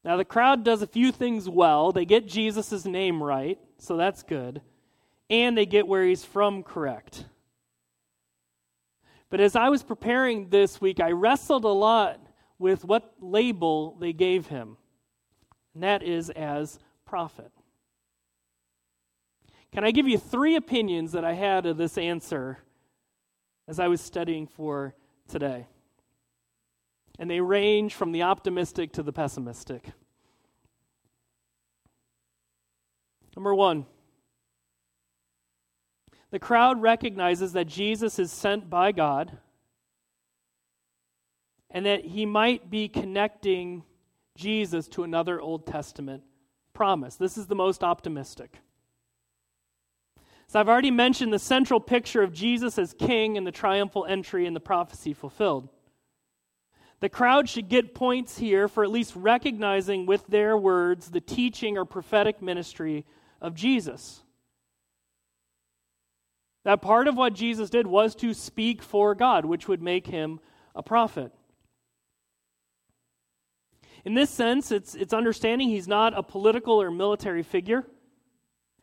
Now, 0.04 0.16
the 0.16 0.24
crowd 0.24 0.64
does 0.64 0.82
a 0.82 0.86
few 0.86 1.12
things 1.12 1.48
well. 1.48 1.92
They 1.92 2.04
get 2.04 2.26
Jesus' 2.26 2.84
name 2.84 3.22
right, 3.22 3.58
so 3.78 3.96
that's 3.96 4.22
good 4.22 4.62
and 5.30 5.56
they 5.56 5.64
get 5.64 5.86
where 5.86 6.04
he's 6.04 6.24
from 6.24 6.64
correct. 6.64 7.24
But 9.30 9.40
as 9.40 9.54
I 9.54 9.68
was 9.68 9.84
preparing 9.84 10.48
this 10.48 10.80
week, 10.80 10.98
I 10.98 11.12
wrestled 11.12 11.64
a 11.64 11.68
lot 11.68 12.20
with 12.58 12.84
what 12.84 13.14
label 13.20 13.96
they 14.00 14.12
gave 14.12 14.48
him, 14.48 14.76
and 15.74 15.82
that 15.82 16.02
is 16.02 16.30
as 16.30 16.78
prophet. 17.04 17.50
Can 19.72 19.84
I 19.84 19.92
give 19.92 20.08
you 20.08 20.18
three 20.18 20.56
opinions 20.56 21.12
that 21.12 21.24
I 21.24 21.34
had 21.34 21.64
of 21.64 21.76
this 21.76 21.96
answer 21.96 22.58
as 23.68 23.78
I 23.78 23.88
was 23.88 24.00
studying 24.00 24.46
for 24.46 24.94
today? 25.28 25.66
And 27.18 27.30
they 27.30 27.40
range 27.40 27.94
from 27.94 28.12
the 28.12 28.22
optimistic 28.22 28.92
to 28.94 29.02
the 29.02 29.12
pessimistic. 29.12 29.84
Number 33.36 33.54
one, 33.54 33.86
the 36.30 36.38
crowd 36.38 36.82
recognizes 36.82 37.52
that 37.52 37.66
Jesus 37.66 38.18
is 38.18 38.32
sent 38.32 38.70
by 38.70 38.92
God 38.92 39.38
and 41.70 41.86
that 41.86 42.04
he 42.04 42.26
might 42.26 42.70
be 42.70 42.88
connecting 42.88 43.84
Jesus 44.36 44.88
to 44.88 45.02
another 45.02 45.40
Old 45.40 45.66
Testament 45.66 46.22
promise. 46.72 47.16
This 47.16 47.36
is 47.36 47.46
the 47.46 47.54
most 47.54 47.82
optimistic. 47.82 48.58
So 50.46 50.58
I've 50.58 50.68
already 50.68 50.90
mentioned 50.90 51.32
the 51.32 51.38
central 51.38 51.78
picture 51.78 52.22
of 52.22 52.32
Jesus 52.32 52.78
as 52.78 52.92
king 52.92 53.36
and 53.36 53.46
the 53.46 53.52
triumphal 53.52 54.04
entry 54.04 54.46
and 54.46 54.56
the 54.56 54.60
prophecy 54.60 55.12
fulfilled. 55.12 55.68
The 57.00 57.08
crowd 57.08 57.48
should 57.48 57.68
get 57.68 57.94
points 57.94 58.38
here 58.38 58.68
for 58.68 58.82
at 58.82 58.90
least 58.90 59.14
recognizing 59.16 60.06
with 60.06 60.26
their 60.26 60.56
words 60.56 61.10
the 61.10 61.20
teaching 61.20 61.78
or 61.78 61.84
prophetic 61.84 62.42
ministry 62.42 63.06
of 63.40 63.54
Jesus. 63.54 64.22
That 66.64 66.82
part 66.82 67.08
of 67.08 67.16
what 67.16 67.32
Jesus 67.32 67.70
did 67.70 67.86
was 67.86 68.14
to 68.16 68.34
speak 68.34 68.82
for 68.82 69.14
God, 69.14 69.46
which 69.46 69.66
would 69.66 69.80
make 69.80 70.08
him 70.08 70.40
a 70.74 70.82
prophet. 70.82 71.32
In 74.04 74.14
this 74.14 74.30
sense, 74.30 74.72
it's, 74.72 74.94
it's 74.94 75.12
understanding 75.12 75.68
he's 75.68 75.88
not 75.88 76.16
a 76.16 76.22
political 76.22 76.80
or 76.80 76.90
military 76.90 77.42
figure, 77.42 77.86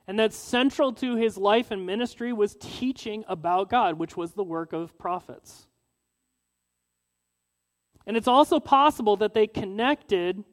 and 0.08 0.20
that 0.20 0.34
central 0.34 0.94
to 0.94 1.16
his 1.16 1.38
life 1.38 1.72
and 1.72 1.86
ministry 1.86 2.32
was 2.32 2.56
teaching 2.60 3.26
about 3.28 3.70
God, 3.70 3.98
which 3.98 4.16
was 4.16 4.34
the 4.34 4.44
work 4.44 4.74
of 4.74 4.98
prophets. 4.98 5.68
And 8.06 8.16
it's 8.16 8.28
also 8.28 8.60
possible 8.60 9.18
that 9.18 9.34
they 9.34 9.48
connected 9.48 10.44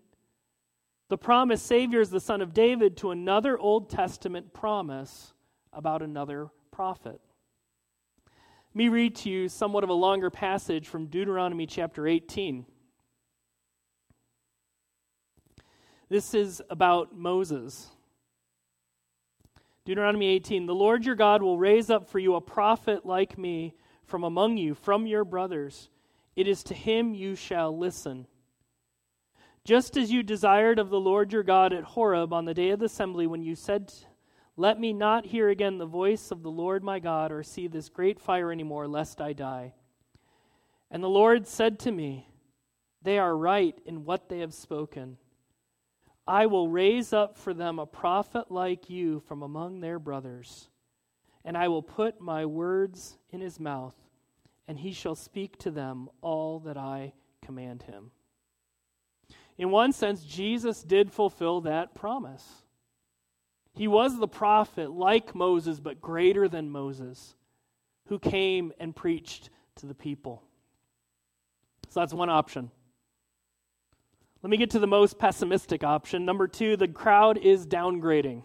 the 1.09 1.19
promised 1.19 1.67
Savior 1.67 2.01
as 2.01 2.11
the 2.11 2.19
son 2.19 2.41
of 2.41 2.53
David 2.53 2.97
to 2.99 3.11
another 3.11 3.57
Old 3.57 3.91
Testament 3.91 4.53
promise 4.53 5.33
about 5.73 6.03
another 6.03 6.49
prophet. 6.73 7.21
Let 8.27 8.75
me 8.75 8.89
read 8.89 9.15
to 9.17 9.31
you 9.31 9.49
somewhat 9.49 9.85
of 9.85 9.91
a 9.91 9.95
longer 9.95 10.31
passage 10.31 10.89
from 10.89 11.07
Deuteronomy 11.07 11.67
chapter 11.67 12.09
18. 12.09 12.67
This 16.09 16.35
is 16.35 16.63
about 16.69 17.17
Moses. 17.17 17.91
Deuteronomy 19.85 20.27
18 20.27 20.67
The 20.67 20.75
Lord 20.75 21.05
your 21.05 21.15
God 21.15 21.43
will 21.43 21.59
raise 21.59 21.91
up 21.91 22.09
for 22.09 22.19
you 22.19 22.35
a 22.35 22.41
prophet 22.41 23.07
like 23.07 23.39
me 23.39 23.75
from 24.05 24.25
among 24.25 24.57
you, 24.57 24.75
from 24.75 25.07
your 25.07 25.25
brothers. 25.25 25.89
It 26.37 26.49
is 26.49 26.63
to 26.65 26.75
him 26.75 27.15
you 27.15 27.35
shall 27.35 27.77
listen. 27.77 28.27
Just 29.65 29.97
as 29.97 30.11
you 30.11 30.23
desired 30.23 30.79
of 30.79 30.91
the 30.91 31.01
Lord 31.01 31.33
your 31.33 31.43
God 31.43 31.73
at 31.73 31.85
Horeb 31.85 32.33
on 32.33 32.45
the 32.45 32.55
day 32.55 32.71
of 32.71 32.81
the 32.81 32.87
assembly, 32.87 33.27
when 33.27 33.43
you 33.43 33.55
said 33.55 33.93
let 34.57 34.79
me 34.79 34.93
not 34.93 35.27
hear 35.27 35.49
again 35.49 35.79
the 35.79 35.87
voice 35.87 36.31
of 36.31 36.43
the 36.43 36.51
Lord 36.51 36.85
my 36.85 37.01
God 37.01 37.33
or 37.33 37.43
see 37.43 37.67
this 37.67 37.89
great 37.89 38.21
fire 38.21 38.53
anymore, 38.53 38.87
lest 38.87 39.21
I 39.21 39.33
die. 39.33 39.75
And 40.91 41.03
the 41.03 41.09
Lord 41.09 41.49
said 41.49 41.81
to 41.81 41.91
me, 41.91 42.29
They 43.03 43.19
are 43.19 43.37
right 43.37 43.77
in 43.85 44.05
what 44.05 44.29
they 44.29 44.39
have 44.41 44.55
spoken. 44.55 45.19
I 46.27 46.47
will 46.47 46.69
raise 46.69 47.13
up 47.13 47.37
for 47.37 47.53
them 47.53 47.79
a 47.79 47.87
prophet 47.87 48.51
like 48.51 48.89
you 48.89 49.21
from 49.21 49.43
among 49.43 49.81
their 49.81 49.99
brothers, 49.99 50.69
and 51.45 51.57
I 51.57 51.69
will 51.69 51.83
put 51.83 52.21
my 52.21 52.47
words 52.47 53.19
in 53.31 53.41
his 53.41 53.61
mouth, 53.61 53.95
and 54.67 54.79
he 54.79 54.93
shall 54.93 55.15
speak 55.15 55.59
to 55.59 55.71
them 55.71 56.09
all 56.23 56.61
that 56.61 56.79
I 56.79 57.13
command 57.43 57.83
him. 57.83 58.11
In 59.59 59.71
one 59.71 59.93
sense, 59.93 60.25
Jesus 60.25 60.83
did 60.83 61.13
fulfill 61.13 61.61
that 61.63 61.95
promise. 61.95 62.63
He 63.75 63.87
was 63.87 64.19
the 64.19 64.29
prophet 64.29 64.91
like 64.91 65.35
Moses, 65.35 65.81
but 65.81 66.01
greater 66.01 66.49
than 66.49 66.71
Moses, 66.71 67.35
who 68.07 68.19
came 68.19 68.73
and 68.81 68.97
preached 68.97 69.51
to 69.77 69.87
the 69.87 69.95
people. 69.95 70.43
So 71.91 72.01
that's 72.01 72.15
one 72.15 72.31
option. 72.31 72.71
Let 74.45 74.51
me 74.51 74.59
get 74.59 74.69
to 74.73 74.79
the 74.79 74.87
most 74.87 75.19
pessimistic 75.19 75.83
option. 75.83 76.27
Number 76.27 76.47
two, 76.47 76.77
the 76.77 76.87
crowd 76.87 77.39
is 77.39 77.67
downgrading. 77.67 78.43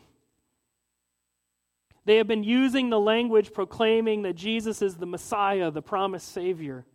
They 2.06 2.16
have 2.16 2.28
been 2.28 2.46
using 2.46 2.90
the 2.90 2.98
language 2.98 3.52
proclaiming 3.52 4.22
that 4.22 4.38
Jesus 4.38 4.82
is 4.82 4.96
the 4.96 5.06
Messiah, 5.06 5.72
the 5.72 5.82
promised 5.82 6.30
Savior. 6.32 6.86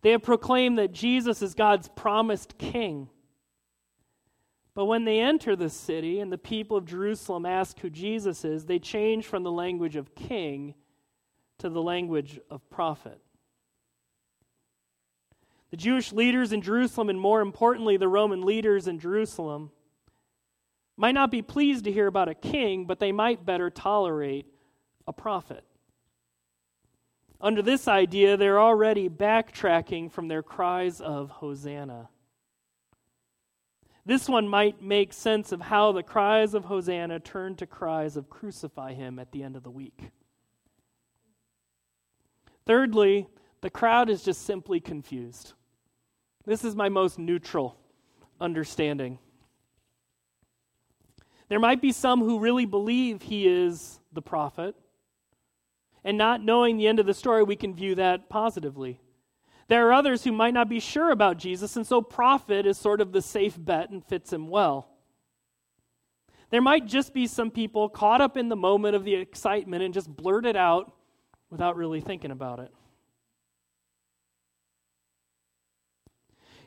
They 0.00 0.12
have 0.12 0.22
proclaimed 0.22 0.78
that 0.78 0.92
Jesus 0.92 1.42
is 1.42 1.52
God's 1.52 1.88
promised 1.88 2.56
King. 2.56 3.10
But 4.72 4.86
when 4.86 5.04
they 5.04 5.20
enter 5.20 5.54
the 5.54 5.68
city 5.68 6.18
and 6.18 6.32
the 6.32 6.38
people 6.38 6.78
of 6.78 6.86
Jerusalem 6.86 7.44
ask 7.44 7.80
who 7.80 7.90
Jesus 7.90 8.46
is, 8.46 8.64
they 8.64 8.78
change 8.78 9.26
from 9.26 9.42
the 9.42 9.52
language 9.52 9.96
of 9.96 10.14
king 10.14 10.72
to 11.58 11.68
the 11.68 11.82
language 11.82 12.40
of 12.48 12.66
prophet. 12.70 13.20
The 15.72 15.78
Jewish 15.78 16.12
leaders 16.12 16.52
in 16.52 16.60
Jerusalem, 16.60 17.08
and 17.08 17.18
more 17.18 17.40
importantly, 17.40 17.96
the 17.96 18.06
Roman 18.06 18.42
leaders 18.42 18.86
in 18.86 18.98
Jerusalem, 18.98 19.70
might 20.98 21.12
not 21.12 21.30
be 21.30 21.40
pleased 21.40 21.84
to 21.84 21.92
hear 21.92 22.06
about 22.06 22.28
a 22.28 22.34
king, 22.34 22.84
but 22.84 23.00
they 23.00 23.10
might 23.10 23.46
better 23.46 23.70
tolerate 23.70 24.44
a 25.08 25.14
prophet. 25.14 25.64
Under 27.40 27.62
this 27.62 27.88
idea, 27.88 28.36
they're 28.36 28.60
already 28.60 29.08
backtracking 29.08 30.12
from 30.12 30.28
their 30.28 30.42
cries 30.42 31.00
of 31.00 31.30
Hosanna. 31.30 32.10
This 34.04 34.28
one 34.28 34.46
might 34.46 34.82
make 34.82 35.14
sense 35.14 35.52
of 35.52 35.62
how 35.62 35.92
the 35.92 36.02
cries 36.02 36.52
of 36.52 36.66
Hosanna 36.66 37.18
turned 37.18 37.56
to 37.58 37.66
cries 37.66 38.18
of 38.18 38.28
crucify 38.28 38.92
him 38.92 39.18
at 39.18 39.32
the 39.32 39.42
end 39.42 39.56
of 39.56 39.62
the 39.62 39.70
week. 39.70 40.10
Thirdly, 42.66 43.26
the 43.62 43.70
crowd 43.70 44.10
is 44.10 44.22
just 44.22 44.42
simply 44.42 44.78
confused. 44.78 45.54
This 46.44 46.64
is 46.64 46.74
my 46.74 46.88
most 46.88 47.18
neutral 47.18 47.76
understanding. 48.40 49.18
There 51.48 51.60
might 51.60 51.80
be 51.80 51.92
some 51.92 52.20
who 52.20 52.40
really 52.40 52.66
believe 52.66 53.22
he 53.22 53.46
is 53.46 54.00
the 54.12 54.22
prophet, 54.22 54.74
and 56.04 56.18
not 56.18 56.42
knowing 56.42 56.76
the 56.76 56.88
end 56.88 56.98
of 56.98 57.06
the 57.06 57.14
story, 57.14 57.42
we 57.42 57.56
can 57.56 57.74
view 57.74 57.94
that 57.94 58.28
positively. 58.28 59.00
There 59.68 59.86
are 59.86 59.92
others 59.92 60.24
who 60.24 60.32
might 60.32 60.54
not 60.54 60.68
be 60.68 60.80
sure 60.80 61.10
about 61.10 61.36
Jesus, 61.36 61.76
and 61.76 61.86
so 61.86 62.02
prophet 62.02 62.66
is 62.66 62.76
sort 62.76 63.00
of 63.00 63.12
the 63.12 63.22
safe 63.22 63.56
bet 63.58 63.90
and 63.90 64.04
fits 64.04 64.32
him 64.32 64.48
well. 64.48 64.88
There 66.50 66.60
might 66.60 66.86
just 66.86 67.14
be 67.14 67.26
some 67.26 67.50
people 67.50 67.88
caught 67.88 68.20
up 68.20 68.36
in 68.36 68.48
the 68.48 68.56
moment 68.56 68.96
of 68.96 69.04
the 69.04 69.14
excitement 69.14 69.82
and 69.82 69.94
just 69.94 70.14
blurt 70.14 70.44
it 70.44 70.56
out 70.56 70.92
without 71.50 71.76
really 71.76 72.00
thinking 72.00 72.30
about 72.30 72.58
it. 72.58 72.72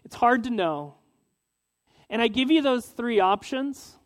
It's 0.06 0.16
hard 0.16 0.44
to 0.44 0.52
know. 0.52 0.96
And 2.10 2.22
I 2.22 2.28
give 2.28 2.52
you 2.52 2.62
those 2.62 2.86
three 2.86 3.20
options 3.20 3.98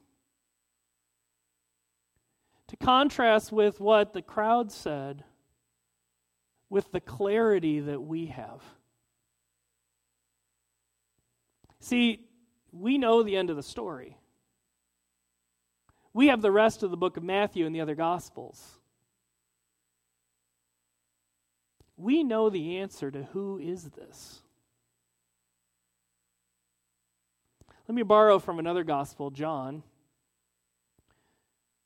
to 2.67 2.77
contrast 2.77 3.51
with 3.51 3.81
what 3.81 4.13
the 4.13 4.21
crowd 4.21 4.71
said 4.71 5.25
with 6.69 6.91
the 6.91 7.01
clarity 7.01 7.81
that 7.81 8.01
we 8.01 8.27
have. 8.27 8.63
See, 11.81 12.27
we 12.71 12.97
know 12.97 13.23
the 13.23 13.35
end 13.35 13.49
of 13.49 13.55
the 13.55 13.63
story. 13.63 14.17
We 16.13 16.27
have 16.27 16.41
the 16.41 16.51
rest 16.51 16.83
of 16.83 16.91
the 16.91 16.97
book 16.97 17.17
of 17.17 17.23
Matthew 17.23 17.65
and 17.65 17.75
the 17.75 17.81
other 17.81 17.95
Gospels. 17.95 18.79
We 21.97 22.23
know 22.23 22.49
the 22.49 22.77
answer 22.77 23.11
to 23.11 23.23
who 23.23 23.59
is 23.59 23.89
this. 23.89 24.41
Let 27.89 27.95
me 27.95 28.03
borrow 28.03 28.37
from 28.37 28.59
another 28.59 28.83
gospel, 28.83 29.31
John, 29.31 29.81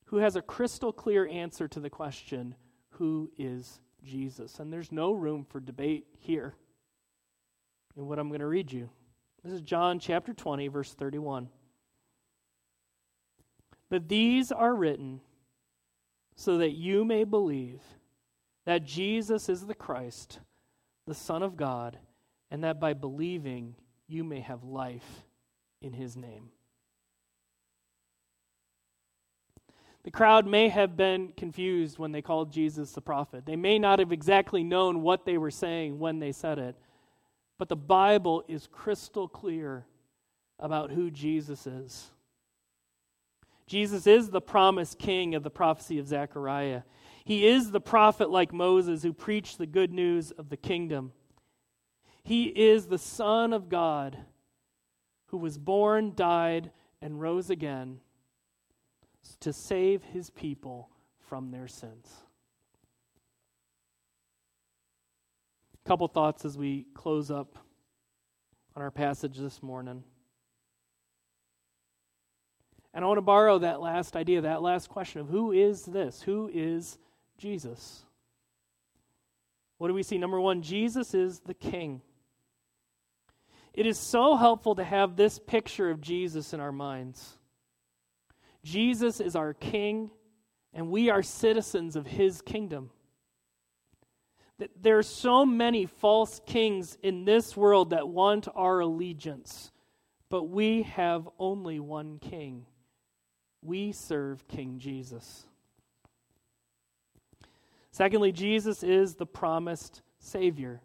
who 0.08 0.18
has 0.18 0.36
a 0.36 0.42
crystal 0.42 0.92
clear 0.92 1.26
answer 1.26 1.70
to 1.70 1.80
the 1.80 1.90
question 1.90 2.56
who 2.90 3.32
is 3.38 3.80
Jesus? 4.04 4.60
And 4.60 4.72
there's 4.72 4.92
no 4.92 5.14
room 5.14 5.46
for 5.46 5.62
debate 5.62 6.06
here 6.20 6.56
in 7.96 8.06
what 8.06 8.20
I'm 8.20 8.28
going 8.28 8.42
to 8.42 8.48
read 8.48 8.70
you. 8.70 8.90
This 9.46 9.54
is 9.54 9.62
John 9.62 9.98
chapter 9.98 10.34
20, 10.34 10.68
verse 10.68 10.94
31. 10.94 11.48
But 13.90 14.10
these 14.10 14.52
are 14.52 14.76
written 14.76 15.22
so 16.36 16.58
that 16.58 16.72
you 16.72 17.06
may 17.06 17.24
believe 17.24 17.80
that 18.66 18.84
Jesus 18.84 19.48
is 19.48 19.68
the 19.68 19.74
Christ, 19.74 20.42
the 21.08 21.16
Son 21.16 21.42
of 21.42 21.56
God, 21.56 21.98
and 22.52 22.66
that 22.66 22.82
by 22.82 22.92
believing 22.92 23.76
you 24.06 24.26
may 24.26 24.42
have 24.42 24.66
life 24.66 25.24
in 25.84 25.94
his 25.94 26.16
name. 26.16 26.50
The 30.04 30.12
crowd 30.12 30.46
may 30.46 30.68
have 30.68 30.98
been 30.98 31.30
confused 31.38 31.98
when 31.98 32.12
they 32.12 32.22
called 32.22 32.52
Jesus 32.52 32.92
the 32.92 33.02
prophet. 33.02 33.46
They 33.46 33.56
may 33.56 33.80
not 33.80 34.00
have 34.00 34.12
exactly 34.12 34.64
known 34.64 35.02
what 35.02 35.26
they 35.26 35.38
were 35.38 35.52
saying 35.52 35.98
when 35.98 36.20
they 36.20 36.34
said 36.34 36.60
it. 36.60 36.76
But 37.58 37.70
the 37.70 37.78
Bible 37.78 38.44
is 38.48 38.68
crystal 38.68 39.30
clear 39.30 39.86
about 40.60 40.92
who 40.92 41.10
Jesus 41.10 41.66
is. 41.66 42.12
Jesus 43.66 44.06
is 44.06 44.30
the 44.30 44.42
promised 44.42 45.00
king 45.00 45.36
of 45.36 45.44
the 45.44 45.50
prophecy 45.50 46.00
of 46.00 46.08
Zechariah. 46.08 46.82
He 47.24 47.48
is 47.48 47.72
the 47.72 47.80
prophet 47.80 48.30
like 48.30 48.52
Moses 48.52 49.04
who 49.04 49.14
preached 49.14 49.58
the 49.58 49.66
good 49.66 49.94
news 49.94 50.32
of 50.32 50.50
the 50.50 50.58
kingdom. 50.58 51.14
He 52.24 52.46
is 52.46 52.88
the 52.88 52.98
Son 52.98 53.54
of 53.54 53.70
God 53.70 54.18
who 55.34 55.40
was 55.40 55.58
born, 55.58 56.14
died, 56.16 56.70
and 57.02 57.20
rose 57.20 57.50
again 57.50 58.00
to 59.40 59.52
save 59.52 60.04
his 60.04 60.30
people 60.30 60.92
from 61.28 61.50
their 61.50 61.68
sins. 61.68 62.08
A 65.84 65.90
couple 65.90 66.08
thoughts 66.08 66.46
as 66.46 66.56
we 66.56 66.86
close 66.94 67.32
up 67.32 67.58
on 68.76 68.84
our 68.84 68.92
passage 68.92 69.40
this 69.40 69.64
morning. 69.64 70.04
And 72.94 73.04
I 73.04 73.08
want 73.08 73.18
to 73.18 73.24
borrow 73.24 73.58
that 73.58 73.82
last 73.82 74.16
idea, 74.16 74.42
that 74.42 74.62
last 74.62 74.88
question 74.88 75.20
of 75.20 75.30
who 75.30 75.52
is 75.52 75.82
this? 75.82 76.22
Who 76.22 76.48
is 76.54 77.00
Jesus? 77.40 78.04
What 79.80 79.88
do 79.88 79.96
we 79.96 80.04
see? 80.04 80.20
Number 80.20 80.40
one, 80.40 80.62
Jesus 80.62 81.16
is 81.16 81.40
the 81.40 81.56
King. 81.56 82.04
It 83.74 83.88
is 83.88 83.98
so 83.98 84.36
helpful 84.36 84.76
to 84.76 84.84
have 84.84 85.16
this 85.16 85.40
picture 85.40 85.90
of 85.90 86.02
Jesus 86.02 86.54
in 86.54 86.60
our 86.60 86.72
minds. 86.72 87.38
Jesus 88.64 89.20
is 89.20 89.36
our 89.36 89.54
King, 89.54 90.12
and 90.74 90.90
we 90.90 91.10
are 91.10 91.24
citizens 91.24 91.96
of 91.96 92.06
his 92.06 92.42
kingdom. 92.42 92.92
There 94.80 95.00
are 95.00 95.04
so 95.04 95.46
many 95.46 95.88
false 95.88 96.40
kings 96.46 96.98
in 97.02 97.26
this 97.26 97.58
world 97.58 97.90
that 97.90 98.08
want 98.08 98.48
our 98.56 98.80
allegiance, 98.80 99.72
but 100.30 100.44
we 100.44 100.84
have 100.84 101.28
only 101.40 101.80
one 101.80 102.20
King. 102.20 102.66
We 103.62 103.92
serve 103.92 104.48
King 104.48 104.78
Jesus. 104.78 105.46
Secondly, 107.92 108.32
Jesus 108.32 108.84
is 108.84 109.16
the 109.16 109.26
promised 109.26 110.02
Savior. 110.20 110.82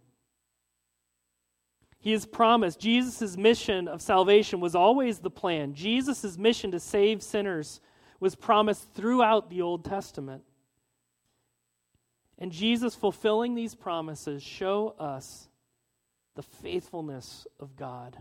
He 2.09 2.13
has 2.13 2.25
promised. 2.25 2.81
Jesus' 2.81 3.37
mission 3.37 3.87
of 3.87 4.01
salvation 4.01 4.61
was 4.61 4.75
always 4.75 5.19
the 5.19 5.29
plan. 5.29 5.75
Jesus' 5.75 6.39
mission 6.39 6.71
to 6.71 6.81
save 6.81 7.23
sinners 7.23 7.83
was 8.19 8.35
promised 8.35 8.95
throughout 8.95 9.51
the 9.51 9.61
Old 9.61 9.85
Testament. 9.85 10.43
And 12.39 12.51
Jesus 12.51 12.95
fulfilling 12.95 13.55
these 13.55 13.75
promises 13.75 14.43
show 14.43 14.95
us 14.99 15.51
the 16.35 16.41
faithfulness 16.43 17.47
of 17.61 17.77
God. 17.77 18.17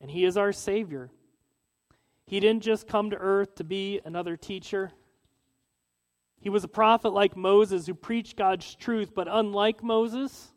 And 0.00 0.10
he 0.10 0.24
is 0.24 0.36
our 0.36 0.50
savior. 0.50 1.12
He 2.26 2.40
didn't 2.40 2.64
just 2.64 2.88
come 2.88 3.10
to 3.10 3.16
earth 3.16 3.54
to 3.54 3.62
be 3.62 4.00
another 4.04 4.36
teacher. 4.36 4.90
He 6.40 6.50
was 6.50 6.64
a 6.64 6.68
prophet 6.68 7.10
like 7.10 7.36
Moses 7.36 7.86
who 7.86 7.94
preached 7.94 8.36
God's 8.36 8.74
truth, 8.74 9.14
but 9.14 9.28
unlike 9.30 9.84
Moses, 9.84 10.52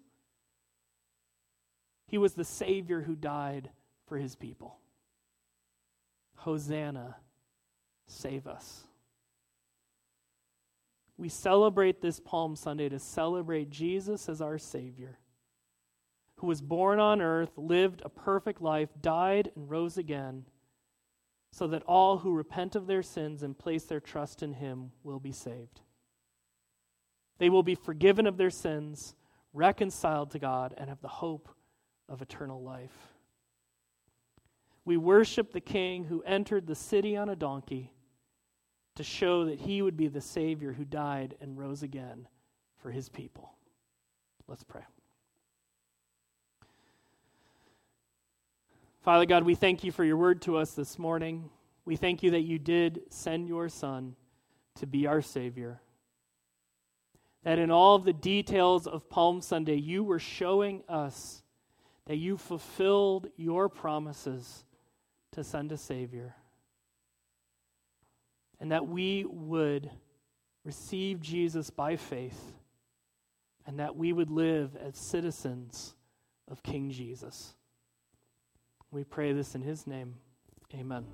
He 2.11 2.17
was 2.17 2.33
the 2.33 2.43
Savior 2.43 3.03
who 3.03 3.15
died 3.15 3.69
for 4.05 4.17
his 4.17 4.35
people. 4.35 4.77
Hosanna, 6.35 7.15
save 8.05 8.47
us. 8.47 8.83
We 11.17 11.29
celebrate 11.29 12.01
this 12.01 12.19
Palm 12.19 12.57
Sunday 12.57 12.89
to 12.89 12.99
celebrate 12.99 13.69
Jesus 13.69 14.27
as 14.27 14.41
our 14.41 14.57
Savior, 14.57 15.19
who 16.35 16.47
was 16.47 16.59
born 16.59 16.99
on 16.99 17.21
earth, 17.21 17.51
lived 17.55 18.01
a 18.03 18.09
perfect 18.09 18.61
life, 18.61 18.89
died, 19.01 19.49
and 19.55 19.69
rose 19.69 19.97
again, 19.97 20.43
so 21.53 21.65
that 21.67 21.83
all 21.83 22.17
who 22.17 22.33
repent 22.33 22.75
of 22.75 22.87
their 22.87 23.03
sins 23.03 23.41
and 23.41 23.57
place 23.57 23.85
their 23.85 24.01
trust 24.01 24.43
in 24.43 24.55
Him 24.55 24.91
will 25.01 25.19
be 25.21 25.31
saved. 25.31 25.79
They 27.37 27.49
will 27.49 27.63
be 27.63 27.75
forgiven 27.75 28.27
of 28.27 28.35
their 28.35 28.49
sins, 28.49 29.15
reconciled 29.53 30.31
to 30.31 30.39
God, 30.39 30.73
and 30.77 30.89
have 30.89 31.01
the 31.01 31.07
hope 31.07 31.47
of 32.11 32.21
eternal 32.21 32.61
life. 32.61 33.13
We 34.83 34.97
worship 34.97 35.53
the 35.53 35.61
King 35.61 36.03
who 36.03 36.21
entered 36.23 36.67
the 36.67 36.75
city 36.75 37.15
on 37.15 37.29
a 37.29 37.35
donkey 37.35 37.93
to 38.95 39.03
show 39.03 39.45
that 39.45 39.61
he 39.61 39.81
would 39.81 39.95
be 39.95 40.09
the 40.09 40.19
Savior 40.19 40.73
who 40.73 40.83
died 40.83 41.35
and 41.39 41.57
rose 41.57 41.83
again 41.83 42.27
for 42.77 42.91
his 42.91 43.07
people. 43.07 43.53
Let's 44.47 44.63
pray. 44.63 44.81
Father 49.01 49.25
God, 49.25 49.43
we 49.43 49.55
thank 49.55 49.83
you 49.83 49.91
for 49.91 50.03
your 50.03 50.17
word 50.17 50.41
to 50.43 50.57
us 50.57 50.73
this 50.73 50.99
morning. 50.99 51.49
We 51.85 51.95
thank 51.95 52.21
you 52.21 52.31
that 52.31 52.41
you 52.41 52.59
did 52.59 53.01
send 53.09 53.47
your 53.47 53.69
Son 53.69 54.15
to 54.75 54.85
be 54.85 55.07
our 55.07 55.21
Savior. 55.21 55.81
That 57.43 57.57
in 57.57 57.71
all 57.71 57.95
of 57.95 58.03
the 58.03 58.13
details 58.13 58.85
of 58.85 59.09
Palm 59.09 59.41
Sunday, 59.41 59.77
you 59.77 60.03
were 60.03 60.19
showing 60.19 60.83
us 60.89 61.40
that 62.07 62.17
you 62.17 62.37
fulfilled 62.37 63.27
your 63.37 63.69
promises 63.69 64.65
to 65.33 65.43
send 65.43 65.71
a 65.71 65.77
Savior. 65.77 66.35
And 68.59 68.71
that 68.71 68.87
we 68.87 69.25
would 69.25 69.89
receive 70.63 71.19
Jesus 71.19 71.69
by 71.69 71.95
faith, 71.95 72.53
and 73.65 73.79
that 73.79 73.95
we 73.95 74.13
would 74.13 74.29
live 74.29 74.75
as 74.75 74.97
citizens 74.97 75.95
of 76.49 76.61
King 76.61 76.91
Jesus. 76.91 77.55
We 78.91 79.03
pray 79.03 79.33
this 79.33 79.55
in 79.55 79.61
His 79.61 79.87
name. 79.87 80.15
Amen. 80.75 81.05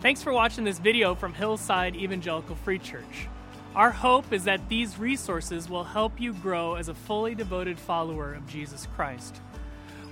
Thanks 0.00 0.22
for 0.22 0.32
watching 0.32 0.64
this 0.64 0.78
video 0.78 1.14
from 1.14 1.34
Hillside 1.34 1.96
Evangelical 1.96 2.54
Free 2.54 2.78
Church. 2.78 3.28
Our 3.76 3.90
hope 3.90 4.32
is 4.32 4.44
that 4.44 4.70
these 4.70 4.98
resources 4.98 5.68
will 5.68 5.84
help 5.84 6.18
you 6.18 6.32
grow 6.32 6.76
as 6.76 6.88
a 6.88 6.94
fully 6.94 7.34
devoted 7.34 7.78
follower 7.78 8.32
of 8.32 8.46
Jesus 8.46 8.88
Christ. 8.96 9.42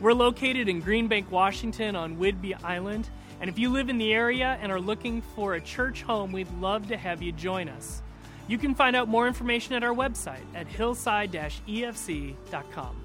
We're 0.02 0.12
located 0.12 0.68
in 0.68 0.82
Greenbank, 0.82 1.30
Washington 1.30 1.96
on 1.96 2.18
Whidbey 2.18 2.62
Island. 2.62 3.08
And 3.40 3.48
if 3.48 3.58
you 3.58 3.70
live 3.70 3.88
in 3.88 3.96
the 3.96 4.12
area 4.12 4.58
and 4.60 4.70
are 4.70 4.80
looking 4.80 5.22
for 5.22 5.54
a 5.54 5.62
church 5.62 6.02
home, 6.02 6.30
we'd 6.30 6.52
love 6.60 6.88
to 6.88 6.98
have 6.98 7.22
you 7.22 7.32
join 7.32 7.70
us. 7.70 8.02
You 8.48 8.58
can 8.58 8.74
find 8.74 8.94
out 8.94 9.08
more 9.08 9.26
information 9.26 9.72
at 9.72 9.82
our 9.82 9.94
website 9.94 10.44
at 10.54 10.66
hillside 10.66 11.32
efc.com. 11.32 13.03